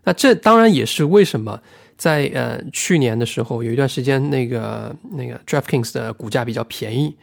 [0.04, 1.60] 那这当然也是为什么。
[1.94, 7.14] 在呃去年的时候，有一段时间，那个那个 DraftKings 的股价比较便宜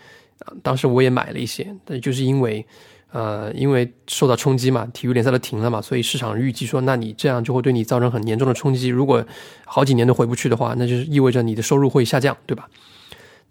[0.63, 2.65] 当时我也买了一些，但就是因为
[3.11, 8.87] 呃因为受到冲击嘛，体育联赛都停了嘛，所以市场预计说，那你这样就会对你造成很严重的冲击。
[8.87, 9.25] 如果
[9.65, 12.69] 好几年都回不去的话，那就是意味着你的收入会下降，对吧？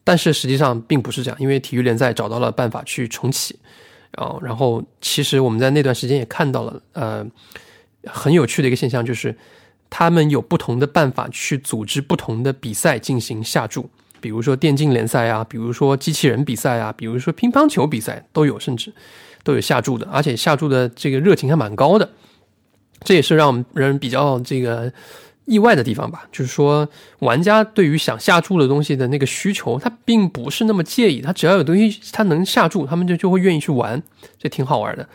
[0.05, 3.59] 但是实际上并不是这样，因为体育联赛找到了办法去重启，
[4.12, 7.27] 然后然后其实我们在那段时间也看到了呃
[8.05, 9.37] 很有趣的一个现象就是。
[9.90, 13.88] 他们有不同的办法去组织不同的比赛进行下注，
[14.20, 18.92] 比如说电竞联赛啊，比如说机器人比赛啊，比如说乒乓球比赛都有，甚至
[19.42, 22.11] 都有下注的，而且下注的这个热情还蛮高的。
[23.04, 24.92] 这也是让人比较这个
[25.44, 26.88] 意外的地方吧，就是说
[27.20, 34.02] 玩家对于想下注的东西的那个需求，他并不是那么介意，他只要有东西他能下注，他们就就会愿意去玩，
[34.38, 35.09] 这挺好玩的。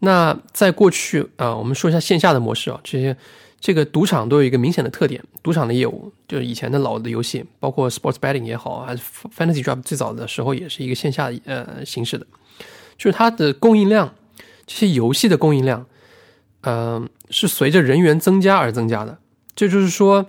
[0.00, 3.16] 那在过去啊，我们说一下线下的模式啊，这些。
[3.62, 9.02] 这个赌场都有一个明显的特点，赌场的业务就是以前的老的游戏，包括 sports betting 也好，还是
[9.34, 12.26] fantasy draft 最早的时候也是一个线下呃形式的，
[12.98, 14.12] 就是它的供应量，
[14.66, 15.86] 这些游戏的供应量，
[16.62, 19.16] 嗯，是随着人员增加而增加的。
[19.54, 20.26] 这就是说，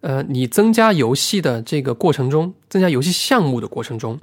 [0.00, 4.18] 呃，你增加游戏的这个过程中，增加游戏项目的过程中，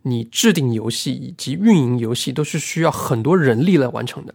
[0.00, 4.34] 你制定游戏以及运营游戏都是需要很多人力来完成的。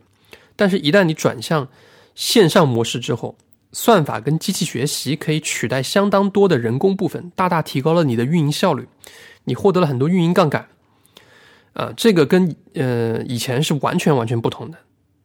[0.55, 1.67] 但是，一旦你转向
[2.13, 3.35] 线上模式之后，
[3.73, 8.87] 算法跟机器学习可以取代相当多的人工部分，大大提高了你的运营效率，
[9.43, 10.67] 你获得了很多运营杠杆。
[11.73, 14.77] 啊，这个跟呃以前是完全完全不同的，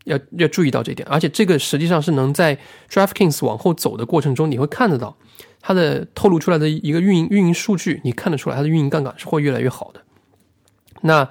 [0.05, 1.09] 要要注意到这一点。
[1.09, 2.59] 而且这个实际上是能在
[2.91, 5.17] DraftKings 往后走的过程中，你会看得到
[5.61, 10.03] 它的透露出来的一个运营运营数据，你看得出来它的运营杠杆是会越来越好的。
[11.01, 11.27] 那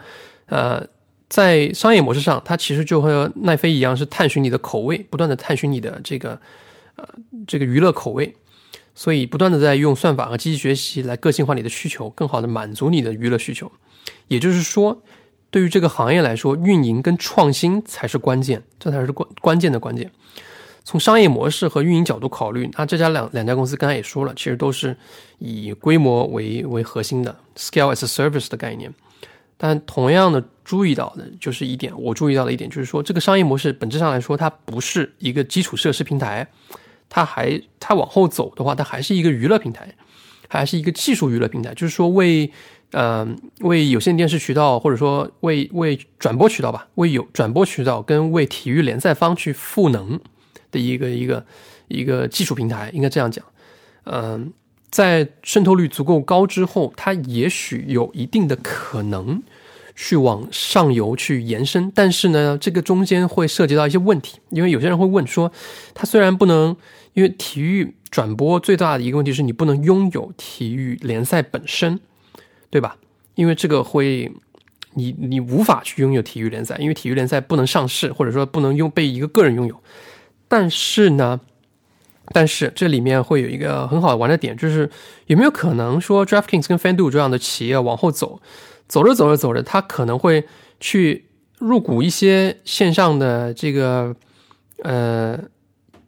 [0.48, 0.88] 呃，
[1.30, 6.40] 在商业模式上，它其实就和奈飞一样，是探寻你的口味，不断的探寻你的这个。
[6.96, 7.08] 呃，
[7.48, 8.36] 这个娱乐口味，
[8.94, 13.72] 所以不断的在用算法和机器学习来个性化你的需求，更好的满足你的娱乐需求。
[14.28, 15.02] 也就是说，
[15.50, 20.12] 对于这个行业来说，运营跟创新才是关键，这才是关关键的关键。
[20.84, 24.98] 从商业模式和运营角度考虑，那这家两两家公司刚才也说了，其实都是
[25.38, 28.92] 以规模为为核心的 scale as a service 的概念。
[29.58, 36.48] 但同样的注意到的就是一点，我注意到的一点就是说，这个商业模式本质上来说，它不是一个基础设施平台，
[37.10, 39.94] 它还它往后走的话，它还是一个娱乐平台，
[40.48, 42.50] 还是一个技术娱乐平台，就是说为
[42.92, 50.18] 嗯为有线电视渠道或者说为为转播渠道吧，为有转播渠道跟为体育联赛方去赋能
[50.72, 51.46] 的一个一个
[51.90, 53.44] 一个技术平台，应该这样讲，
[54.06, 54.54] 嗯。
[54.92, 59.42] 在渗透率足够高之后，它也许有一定的可能
[59.96, 65.52] 去往上游去延伸，但是呢，这个中间会涉及到一些问题，因为有些人会问说，
[65.94, 66.76] 它虽然不能，
[67.14, 72.00] 因为体育转播最大的一个问题是你不能拥有体育联赛本身，
[72.70, 72.98] 对吧？
[73.36, 74.32] 因为这个会，
[74.94, 79.82] 你你无法去拥有体育联赛，因为体育联赛不能上市，或者说不能用被一个个人拥有，
[80.48, 81.40] 但是呢。
[82.34, 84.90] 但是这里面会有一个很好玩的点，就是
[85.26, 88.40] 有没有可能说，DraftKings 跟 FanDuel 这样的企业往后走，
[88.92, 90.44] 走着走着走着，他可能会
[90.82, 91.24] 去
[91.60, 94.14] 入股一些线上的这个
[94.84, 95.40] 呃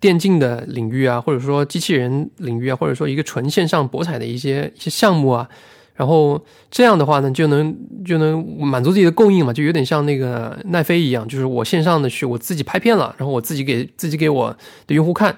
[0.01, 5.47] 电竞的领域啊，或者说机器人领域啊，或者说一个纯线上博彩的一些一些项目啊，
[5.93, 14.53] 然后这样的话呢，就能就能满足自己的供应嘛，就有点像那个奈飞一样，就是我线上的去我自己拍片了，然后我自己给自己给我
[14.85, 15.37] 的用户看。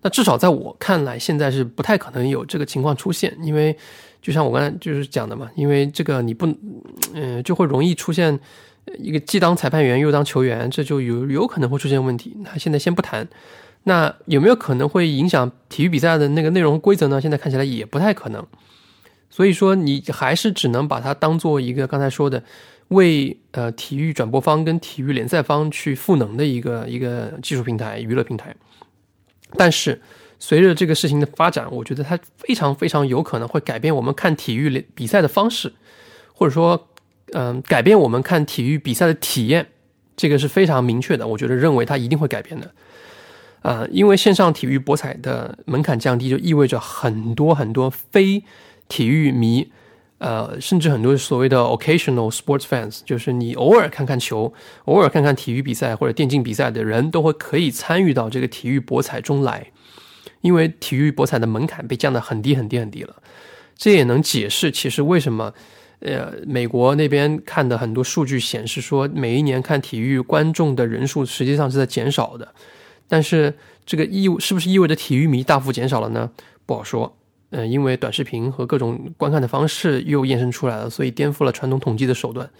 [0.00, 3.76] 那至少在我看来，现在是不太可能有这个情况出现，因为
[4.26, 6.52] 就像我刚才就是讲的嘛，因为这个你不，
[7.14, 8.36] 嗯，就会容易出现
[8.98, 12.36] 一个既当裁判员又当球员，这就有有可能会出现问题。
[12.40, 13.28] 那现在先不谈，
[13.84, 17.20] 那有没有可能会影响体育比赛的那个内容规则呢？
[17.20, 18.44] 现在看起来也不太可能。
[19.30, 22.42] 所以说，你还是只能把它当做一个刚才说的
[22.88, 28.52] 为呃体育转播方跟体育联赛方去赋能的一个一个技术平台、娱乐平台。
[29.56, 30.02] 但是，
[30.38, 35.72] 随着这个事情的发展，我觉得它非常非常有可能会改变我们看体育比赛的方式，
[36.32, 36.88] 或者说，
[37.32, 39.66] 嗯，改变我们看体育比赛的体验。
[40.16, 42.70] 这个是非常明确的，我觉得认为它一定会改变的。
[43.62, 48.42] 啊，因为线上体育博彩的门槛降低，就意味着很多很多非
[48.88, 49.70] 体育迷。
[50.18, 54.50] 呃，甚至很多所谓的 occasional sports fans，就是你偶尔看看球，
[54.86, 59.66] 偶尔看看体育比赛或者电竞比赛的人，都会可以参与到这个体育博彩中来，
[60.40, 63.16] 因为体育博彩的门槛被降得很低很低很低了。
[63.76, 65.52] 这也能解释其实为什么，
[66.00, 72.54] 呃，美国那边看的很多数据显示说，每一年看体育观众的人数实际上是在减少的。
[73.08, 76.30] 但是这个意是不是意味着体育迷大幅减少了呢？
[76.64, 77.16] 不好说。
[77.50, 82.50] 嗯，因为短视频和各种观看的方式又衍生出来了，所以颠覆了传统统计的手段。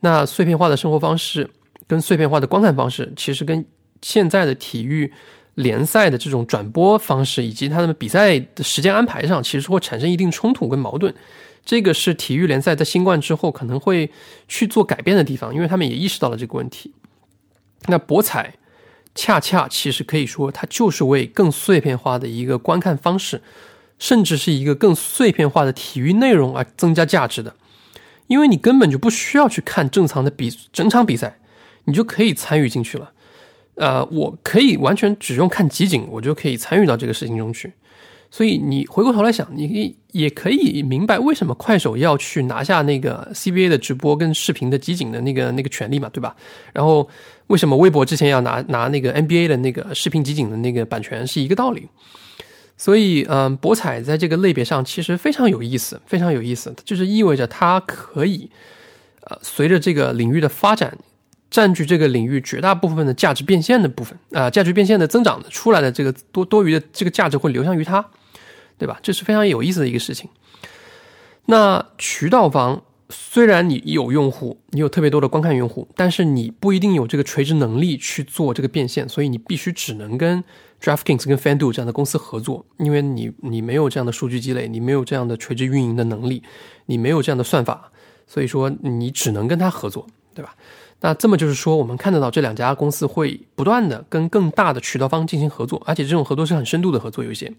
[0.00, 1.48] 那碎片化的生活方式
[1.86, 3.64] 跟碎片化的观看方式，其实跟
[4.02, 5.10] 现在的体育
[5.58, 11.14] 联赛的这种转播方式以及他们比赛的时间安排上，其实会产生一定冲突跟矛盾。
[11.64, 14.10] 这个是体育联赛在新冠之后可能会
[14.46, 16.92] 去做改变的地方，因为他们也意识到了这个问题。
[17.86, 18.54] 那博彩
[19.14, 23.42] 恰恰其实可以说，它就是为更碎片化的一个观看方式。
[24.00, 27.56] 甚至是一个更碎片化的体育内容而增加价值的，
[28.28, 31.40] 因为你根本就不需要去看正常的比整场比赛，
[31.86, 33.10] 你就可以参与进去了。
[33.78, 37.72] 呃，我可以完全只用看集锦，我就可以参与到这个事情中去。
[38.30, 46.36] 所以你回过头来想，你也可以明白为什么快手要去拿下那个 CBA 的直播跟视频的集锦的那个那个权利嘛，对吧？
[46.74, 47.08] 然后
[47.46, 51.88] 为什么微博之前要拿拿那个 NBA 的那个视频集锦的那个版权是一个道理。
[52.76, 58.48] 所以，嗯，博彩在这个类别上其实非常有意思，非常有意思，就是意味着它可以，
[59.22, 60.96] 呃，随着这个领域的发展，
[61.50, 68.04] 占据这个领域绝大部分的价值变现的部分，啊，价值变现的增长的出来的这个多多余的这个价值会流向于它，
[68.76, 68.98] 对吧？
[69.02, 70.28] 这是非常有意思的一个事情。
[71.46, 80.44] 那渠道方虽然你有用户，你有特别多的观看用户，但是你不一定有这个垂直能力去做这个变现，所以你必须只能跟。
[80.80, 86.40] DraftKings 跟 FanDuel 这样的公司合作，因为你你没有这样的数据积累，你没有这样的垂直运营的能力，
[86.86, 87.90] 你没有这样的算法，
[88.28, 90.54] 所以说你只能跟他合作，对吧？
[91.00, 97.52] 那这么就是说，我们看得到这两家公司会不断的跟更大的渠道方进行合作，而且这种合作是很深度的合作，有一些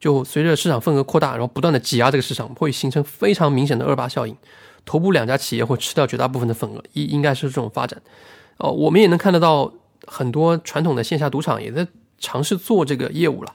[0.00, 4.36] 就随着市场份额扩大，然后不断的挤压这个市场，会形成非常明显的二八效应，
[4.84, 8.00] 头部两家企业会吃掉绝大部分的份额，应应该是这种发展。
[8.58, 9.72] 哦，我们也能看得到
[10.06, 11.86] 很多传统的线下赌场也在。
[12.24, 13.52] 尝试做这个业务了，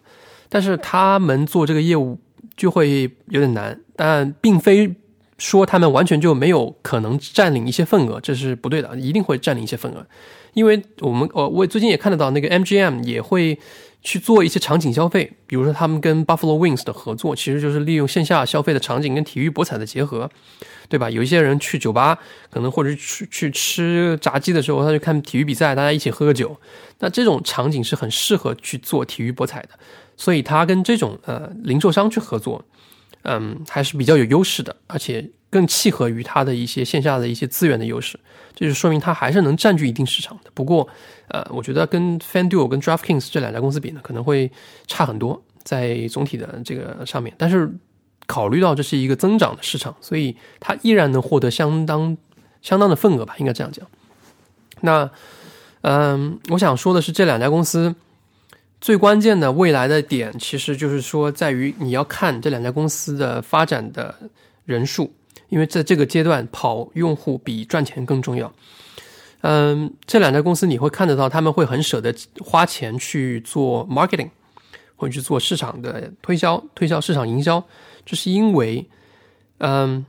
[0.50, 2.20] 但是他们做这个业务
[2.58, 4.94] 就会有点难，但并非
[5.38, 10.06] 说他们完全就没有可能占领一些份额，这是不对的，一定会占领一些份额，
[10.54, 13.60] 因为我们呃，我最近也看得到那个 MGM 也会
[14.02, 20.30] 去做一些场景消费，比如说他们跟 Buffalo Wings 的合作，其实就是利用线下消费的场景跟体育博彩的结合，
[20.88, 21.10] 对吧？
[21.10, 22.18] 有一些人去酒吧，
[22.50, 26.58] 可能或者去去吃炸鸡的时候，他去看体育比赛，大家一起喝个酒，
[27.00, 29.70] 那这种场景是很适合去做体育博彩的，
[30.16, 32.64] 所以他跟这种呃零售商去合作，
[33.28, 35.30] 嗯，还是比较有优势的，而且。
[35.50, 38.20] 更契合于它的一些线下的一些资源的优势，
[38.54, 40.52] 这就说明它还是能占据一定市场的。
[40.54, 40.86] 不过，
[41.30, 44.52] 呃，我觉得跟 FanDuel 跟 DraftKings 这两家公司比呢，可能会
[44.88, 47.34] 差很多在总体的这个上面。
[47.38, 47.74] 但是，
[48.26, 52.18] 考虑到这是一个增长的市场，所以它依然能获得相当
[52.62, 53.88] 相当的份额吧，应该这样讲。
[54.82, 55.10] 那，
[55.80, 57.96] 嗯，我想说的是，这两家公司
[58.82, 64.14] 最关键的未来的点，其实就是说，在于你要看这两家公司的发展的
[64.66, 65.14] 人数。
[65.50, 68.52] 因为在这个阶段跑用户比赚钱更重要。
[69.44, 74.30] 嗯，这两家公司你会看得到，他们会很舍得花钱去做 marketing，
[74.98, 77.64] 或者去做市场的推销、推销市场营销，
[78.06, 78.86] 这是因为，
[79.60, 80.06] 嗯，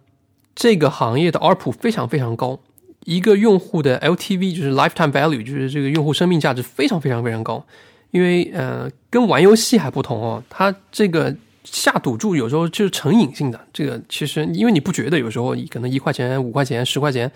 [0.56, 2.58] 这个行业的 ARPU 非常非常高，
[3.04, 7.64] 一个用户的 LTV 就是 lifetime value，就是这个用户生命价值非常非常非常高。
[8.10, 11.34] 因为呃，跟玩游戏还不同哦，它这个。
[11.70, 17.30] 下赌注有时候就是成瘾性的，这个其实因为你不觉得，有时候你可能一块钱、五块钱、十块钱，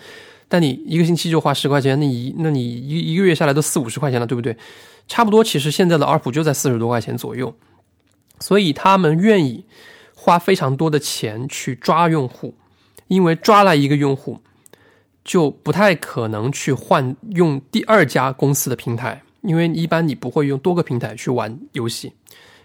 [0.49, 4.57] 但你一个星期就花十块钱，那你那你一一个月下来都四五十块钱了，对不对？
[5.07, 7.55] 差不多，其实现在的 ARPU 就在四十多块钱左右，
[8.41, 9.63] 所以他们愿意
[10.15, 12.55] 花非常多的钱去抓用户，
[13.09, 14.41] 因为抓来一个用户
[15.23, 22.13] 就不太可能去换用第二家公司的平台，因为一般你不会用多个平台去玩游戏，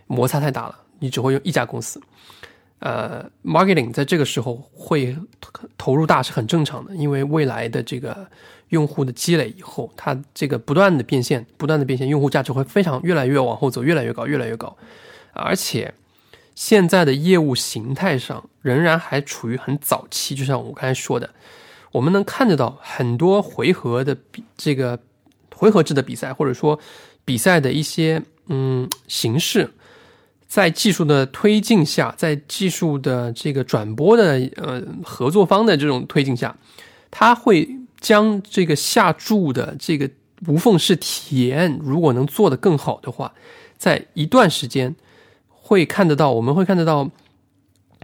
[0.07, 0.80] 摩擦太大了。
[0.99, 2.01] 你只会用一家公司，
[2.80, 5.15] 呃，marketing 在这个时候会
[5.78, 8.28] 投入大是很正常的，因为未来的这个
[8.69, 14.75] 用户的积累以后，它这个不断的变现，不断的变现，用户价值会非常越来越往后走，越来越高，越来越高。
[15.34, 15.93] 而且
[16.55, 21.30] 现在的业务形态上仍然还处于很早期，就像我刚才说的，
[21.91, 24.17] 我们能看得到很多回合的
[24.55, 24.99] 这个
[25.58, 26.80] 回合制的比赛，或者说
[27.26, 29.70] 比赛的一些嗯形式。
[30.47, 36.55] 在技术的推进下，在技术的这个转播的呃合作方的这种推进下，
[37.12, 37.68] 他会
[37.99, 40.10] 将这个下注的这个
[40.47, 43.34] 无缝式体验，如果能做得更好的话，
[43.78, 44.95] 在一段时间
[45.49, 47.12] 会看得到，我们会看得到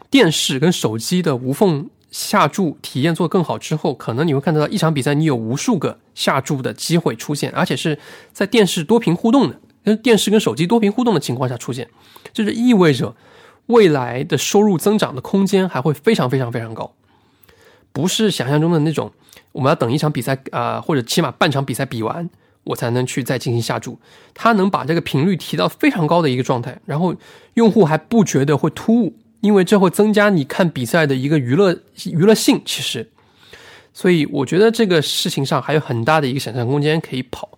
[0.09, 7.97] 电视跟手机的无缝下注体验做更好之后，可能你会看得到一场比赛你有无数个下注的机会出现，而且是
[8.31, 9.59] 在电视多屏互动的。
[9.83, 11.89] 跟电视跟手机多屏互动的情况下出现，
[12.31, 13.13] 这就是意味着
[13.65, 16.93] 未来的收入增长的空间还会非常非常非常高，
[17.91, 19.11] 不是想象中的那种
[19.51, 22.29] 我们要等一场比赛啊，或者起码半场比赛比完
[22.63, 23.99] 我才能去再进行下注。
[24.33, 27.13] 它能把这个频率提到非常高的一个状态，然后
[27.55, 32.61] 用户还不觉得会突兀，因为这会增加你看比赛的一个娱乐娱乐性。
[32.63, 33.05] 其实，
[33.93, 37.49] 所以我觉得这个事情上还有很大的一个想象空间可以跑。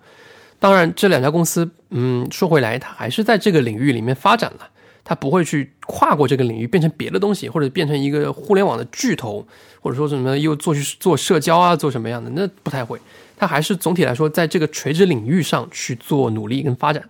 [0.58, 4.68] 当然，这两家公司，嗯，说回来，它还是在这个领域里面发展了，
[5.04, 9.46] 它不会去跨过这个领域变成别的东西，或者变成一个互联网的巨头，
[9.80, 13.00] 或者说什么又做去做社交啊，做什么样的，那不太会。
[13.38, 17.04] 它还是总体来说，在这个垂直领域上去做努力跟发展。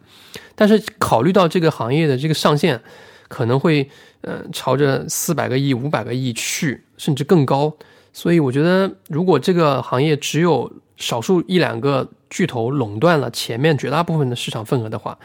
[0.53, 2.81] 但是考虑到这个行业的这个上限
[3.29, 3.89] 可能会，
[4.25, 7.73] 呃，朝着四百个亿、五百个亿去，甚至更高，
[8.11, 12.05] 所以我觉得，如果这个行业只有少数一两个。
[12.27, 15.17] 巨头垄断了前面绝大部分的市场份额的话，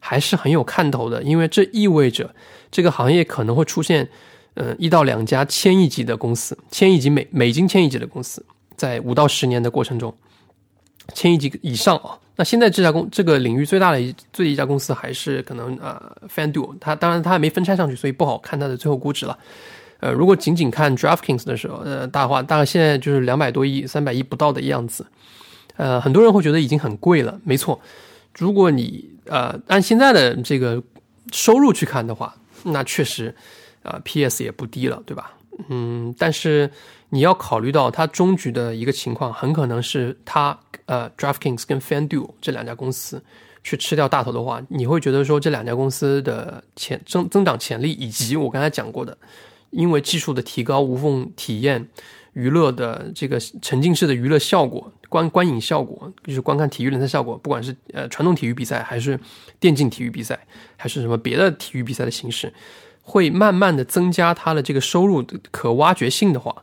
[0.00, 2.34] 还是很有看头的，因为这意味着
[2.70, 4.06] 这个行业可能会出现，
[4.52, 8.44] 呃，一到两家千亿级的公司，千亿级美美金千亿级的公司，
[8.76, 10.14] 在五到十年的过程中，
[11.14, 12.18] 千亿级以上啊。
[12.38, 16.00] 那现在这家公这个领域最大的一最一家公司还是可能呃
[16.32, 19.36] ，FanDuel，它当然它还没分拆上去，所以不好看它的最后估值了。
[19.98, 25.04] 呃，如果仅仅看 DraftKings 的时候，呃，大话大概现在就是两百多亿、三百亿不到的样子。
[25.74, 27.80] 呃，很多人会觉得已经很贵了，没错。
[28.38, 30.80] 如果你呃按现在的这个
[31.32, 32.32] 收入去看的话，
[32.62, 33.34] 那确实，
[33.82, 35.32] 啊，PS 也不低了，对吧？
[35.68, 36.70] 嗯，但是
[37.10, 43.22] 你要考虑到它终局的一个情况，很可能是它呃，DraftKings 跟 FanDuel 这两家公司
[43.62, 49.16] 去吃掉大头的话，你会觉得说这两家公司的潜增增长潜力，以及我刚才讲过的，
[49.70, 51.88] 因为技术的提高，无缝体验。
[52.34, 59.18] 娱乐的这个沉浸式的娱乐效果、观观影效果，就是观看体育联赛效果，不管是呃传统体育比赛，还是
[59.58, 60.38] 电竞体育比赛，
[60.76, 62.52] 还是什么别的体育比赛的形式，
[63.02, 66.54] 会慢慢的增加它的这个收入的可挖掘性的话，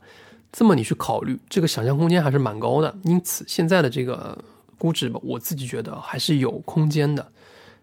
[0.58, 2.96] 这么你去考虑，这个想象空间还是蛮高的。
[3.04, 4.42] 因此，现在的这个
[4.78, 7.28] 估值吧，我自己觉得还是有空间的，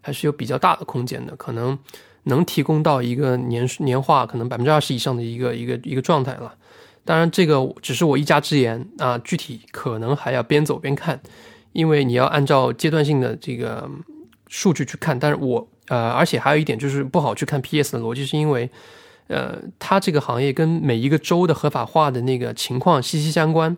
[0.01, 1.77] 还是有比较大的空间的，可能
[2.23, 6.51] 能提供到一个年年化可能百分之二十以上的一个一个一个状态了。
[7.05, 11.21] 当然，这个只是我一家之言啊，具体可能还要边走边看，
[11.73, 13.87] 因为你要按照阶段性的这个
[14.47, 15.19] 数据去看。
[15.19, 18.67] 但是我呃，而且还有一点就是不好去看 PS 的逻辑，是因为
[19.27, 23.75] 呃，它这个行业跟每一个州的合法化的那个情况息息相关。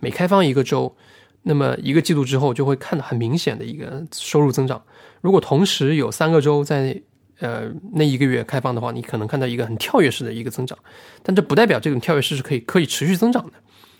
[0.00, 0.94] 每开放一个州，
[1.42, 4.82] 那么一个季度之后就会看到很明显的一个收入增长。
[5.20, 7.00] 如果同时有三个州在。
[7.40, 10.76] 呃，那一个月开放的话，你可能看到一个很跳跃式的一个增长，
[11.22, 13.52] 但这不代表这种跳跃式是可以可以持续增长的，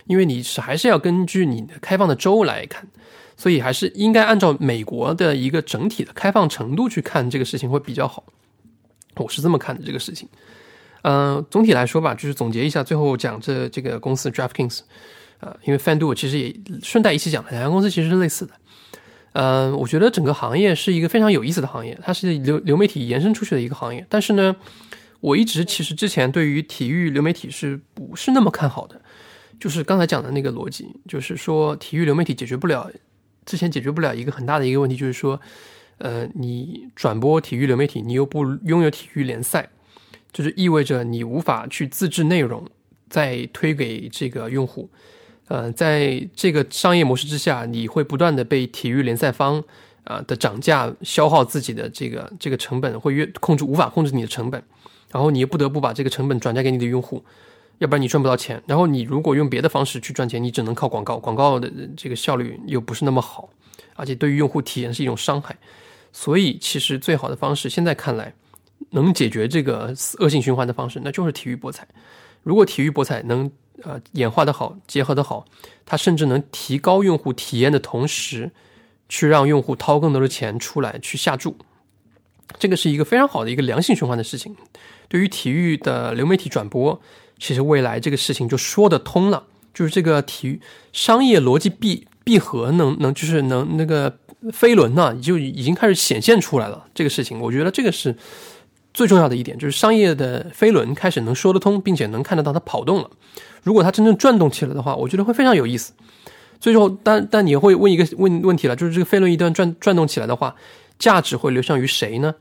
[0.07, 2.85] 因为你是还是要根据你的开放的州来看，
[3.37, 8.25] 所以还是应该按照美国的一个整体的开放程度去看这个事情会比较好。
[9.15, 10.29] 我是这么看的这个事情。
[11.11, 14.81] 嗯，总体来说吧，就是总结一下，最后讲这这个公司 DraftKings，
[15.41, 18.53] 呃，因为 FanDuel 其实也顺带一起讲了，两家公司其实是类似的。
[19.33, 24.05] 嗯，我觉得整个行业是一个非常有意思的行业，它是流流媒体延伸出去的一个行业。
[24.11, 24.55] 但是呢，
[25.21, 29.01] 我一直其实之前对于体育流媒体是不是那么看好的？
[29.59, 32.91] 就是刚才讲的那个逻辑，就是说体育流媒体解决不了，
[33.47, 35.41] 之前解决不了一个很大的一个问题，就是说，
[35.99, 39.69] 呃，你转播体育流媒体，你又不拥有体育联赛，
[40.33, 42.65] 就是意味着你无法去自制内容，
[43.09, 44.89] 再推给这个用户。
[45.49, 49.65] 呃，在这个商业模式之下，你会不断的被体育联赛方
[50.05, 54.63] 啊的涨价消耗自己的这个这个成本，会越控制无法控制你的成本，
[55.11, 57.25] 然后你又不得不把这个成本转嫁给你的用户，
[57.79, 58.63] 要不然你赚不到钱。
[58.67, 63.49] 然后你如果用别的方式去赚钱，你只能靠广告，广告的这个效率又不是那么好，
[63.95, 65.57] 而且对于用户体验是一种伤害。
[66.13, 68.35] 所以其实最好的方式，现在看来
[68.91, 71.87] 能解决这个恶性循环的方式，那就是体育博彩。
[72.43, 73.51] 如果体育博彩能。
[73.85, 75.45] 呃，演化的好，结合的好，
[75.87, 78.51] 它甚至能提高用户体验的同时，
[79.09, 81.57] 去让用户掏更多的钱出来去下注，
[82.59, 84.57] 这个是一个非常好的一个良性循环的事情。
[85.07, 87.01] 对于体育的流媒体转播，
[87.39, 90.61] 其实未来这个事情就说得通了，就是这个体育
[90.93, 94.19] 商业逻辑闭闭合能能就是能那个
[94.53, 96.89] 飞轮呢，就已经开始显现出来了。
[96.93, 98.17] 这个事情，我觉得这个是
[98.99, 103.09] 最重要的一点，就是商业的飞轮开始能说得通，并且能看得到它跑动了。
[103.63, 105.93] 如果它真正转动起来的话，我觉得会非常有意思。
[106.59, 110.53] 最后，但但你会问一个问问题了，就是这个飞轮一旦转转动起来的话，
[110.99, 112.35] 价值会流向于谁呢？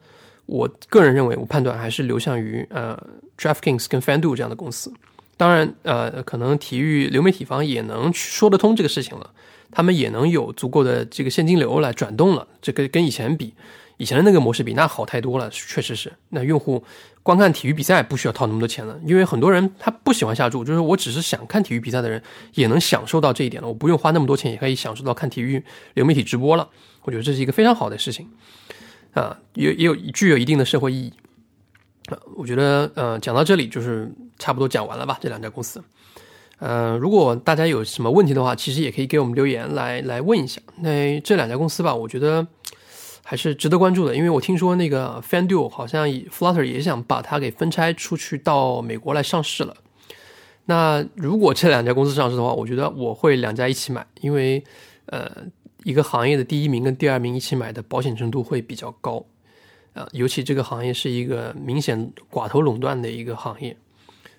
[0.47, 2.97] 我个人认为，我判断还是流向于呃
[3.37, 4.91] ，DraftKings 跟 FanDuel 这样的公司。
[5.37, 9.29] 当然，呃，可能体育流媒体方也能说得通这个事情了，
[9.69, 12.47] 他们也能有足够的这个现金流来转动了。
[12.63, 13.53] 这个跟以前比，
[13.97, 16.11] 以前的那个模式比那好太多了，确实是。
[16.29, 16.83] 那用户。
[17.23, 22.23] 观看体育比赛不需要掏那么多钱了，因为很多人他不喜欢下注，就是我只是想看体育比赛的人
[22.53, 25.61] 也能享受到这一点了，我不用花那么多钱也可以享受到看体育
[25.93, 26.69] 流媒体直播了。
[27.01, 28.25] 我觉得这是一个非常好的事情，
[29.13, 31.13] 啊，也也有具有一定的社会意义。
[32.05, 35.83] 啊，我觉得呃讲到这里就是差不多讲完了吧，这两家公司。
[36.59, 40.61] 呃，如果大家有什么问题的话，其实也可以给我们留言来来问一下。
[40.77, 42.47] 那这两家公司吧，我觉得。
[43.29, 49.75] 还是值得关注的，因为我听说那个 FanDuel 好像 Flutter 也想把它给分拆出去到美国来上市了。
[50.63, 54.63] 那如果这两家公司上市的话，我觉得我会两家一起买，因为
[55.07, 55.29] 呃，
[55.83, 59.25] 一个行业的第一名跟第二名一起买的保险程度会比较高
[59.91, 63.75] 啊，尤其这个行业是一个明显寡头垄断的一个行业，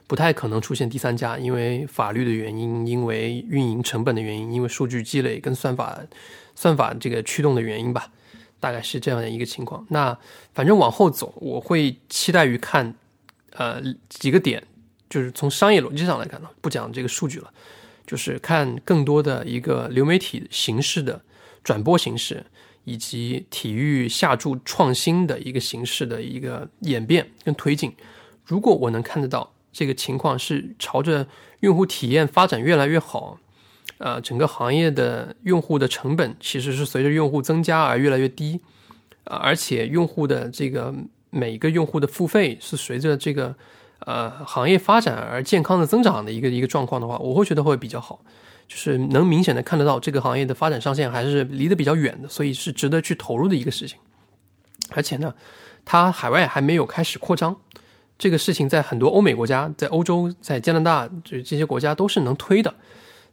[0.06, 6.00] 不太可能出现第三家，因为法律的原因，因为运营成本的原因，因为数据积累跟算法
[6.54, 8.10] 算法这个驱动的原因吧。
[8.60, 9.86] 大概是这样的一个情况。
[9.90, 10.16] 那
[10.52, 12.94] 反正往后走，我会期待于看，
[13.52, 14.62] 呃，几个点，
[15.08, 17.52] 就是从商业逻辑上来看呢，不讲这个数据了，
[18.06, 21.20] 就是看更多的一个流媒体形式的
[21.62, 22.44] 转播形式，
[22.84, 27.94] 以及体育下注创新的一个形式的一个演变跟推进。
[28.44, 31.26] 如果我能看得到这个情况是朝着
[31.60, 33.38] 用户体验发展越来越好。
[33.98, 38.60] 呃，整个行业的用户的成本其实是随着用户增加而越来越低，
[39.24, 40.94] 啊，而且用户的这个
[41.30, 43.54] 每一个用户的付费是随着这个
[44.06, 48.20] 呃行业发展而健康的增长的一个一个状况的话，我会觉得会比较好，
[48.68, 53.98] 就是能明显的看得到这个行业的发展上限还是离得比较远的，所以是值得去投入的一个事情。
[54.90, 55.34] 而且呢，
[55.84, 57.56] 它海外还没有开始扩张，
[58.16, 62.72] 这个事情在很多欧美国家、在欧洲、在加拿大这这些国家都是能推的。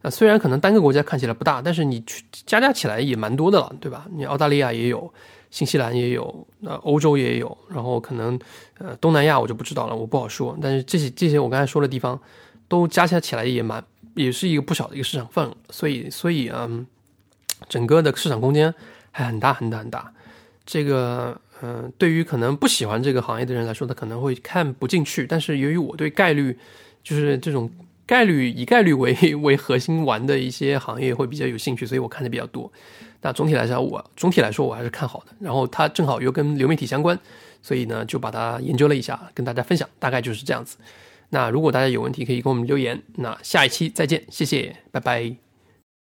[0.09, 4.05] 虽然可能单个国家看起来不大，但是你去加加起来也蛮多的了，对吧？
[4.11, 5.11] 你澳大利亚也有，
[5.51, 8.39] 新西兰也有，那欧洲也有，然后可能
[8.77, 10.57] 呃东南亚我就不知道了，我不好说。
[10.61, 12.19] 但是这些这些我刚才说的地方，
[12.67, 13.83] 都加加起来也蛮，
[14.15, 15.55] 也是一个不小的一个市场份额。
[15.69, 16.85] 所以所以嗯，
[17.69, 18.73] 整个的市场空间
[19.11, 20.11] 还很大很大很大。
[20.65, 25.27] 这个，嗯，对于可能不喜欢这个行业的人来说，他可能会看不进去。
[25.27, 26.57] 但是由于我对概率，
[27.03, 27.69] 就是这种
[28.05, 32.71] 概率以概率为 为核心玩的一些行业会比较有兴趣，所以我看的比较多。
[33.21, 35.27] 那总体来说，我总体来说我还是看好的。
[35.39, 37.17] 然后它正好又跟流媒体相关，
[37.61, 40.77] 所以呢就把它研究了一下，跟大家分享，大概就是这样子。
[41.29, 43.01] 那如果大家有问题，可以给我们留言。
[43.15, 45.44] 那下一期再见，谢谢，拜拜。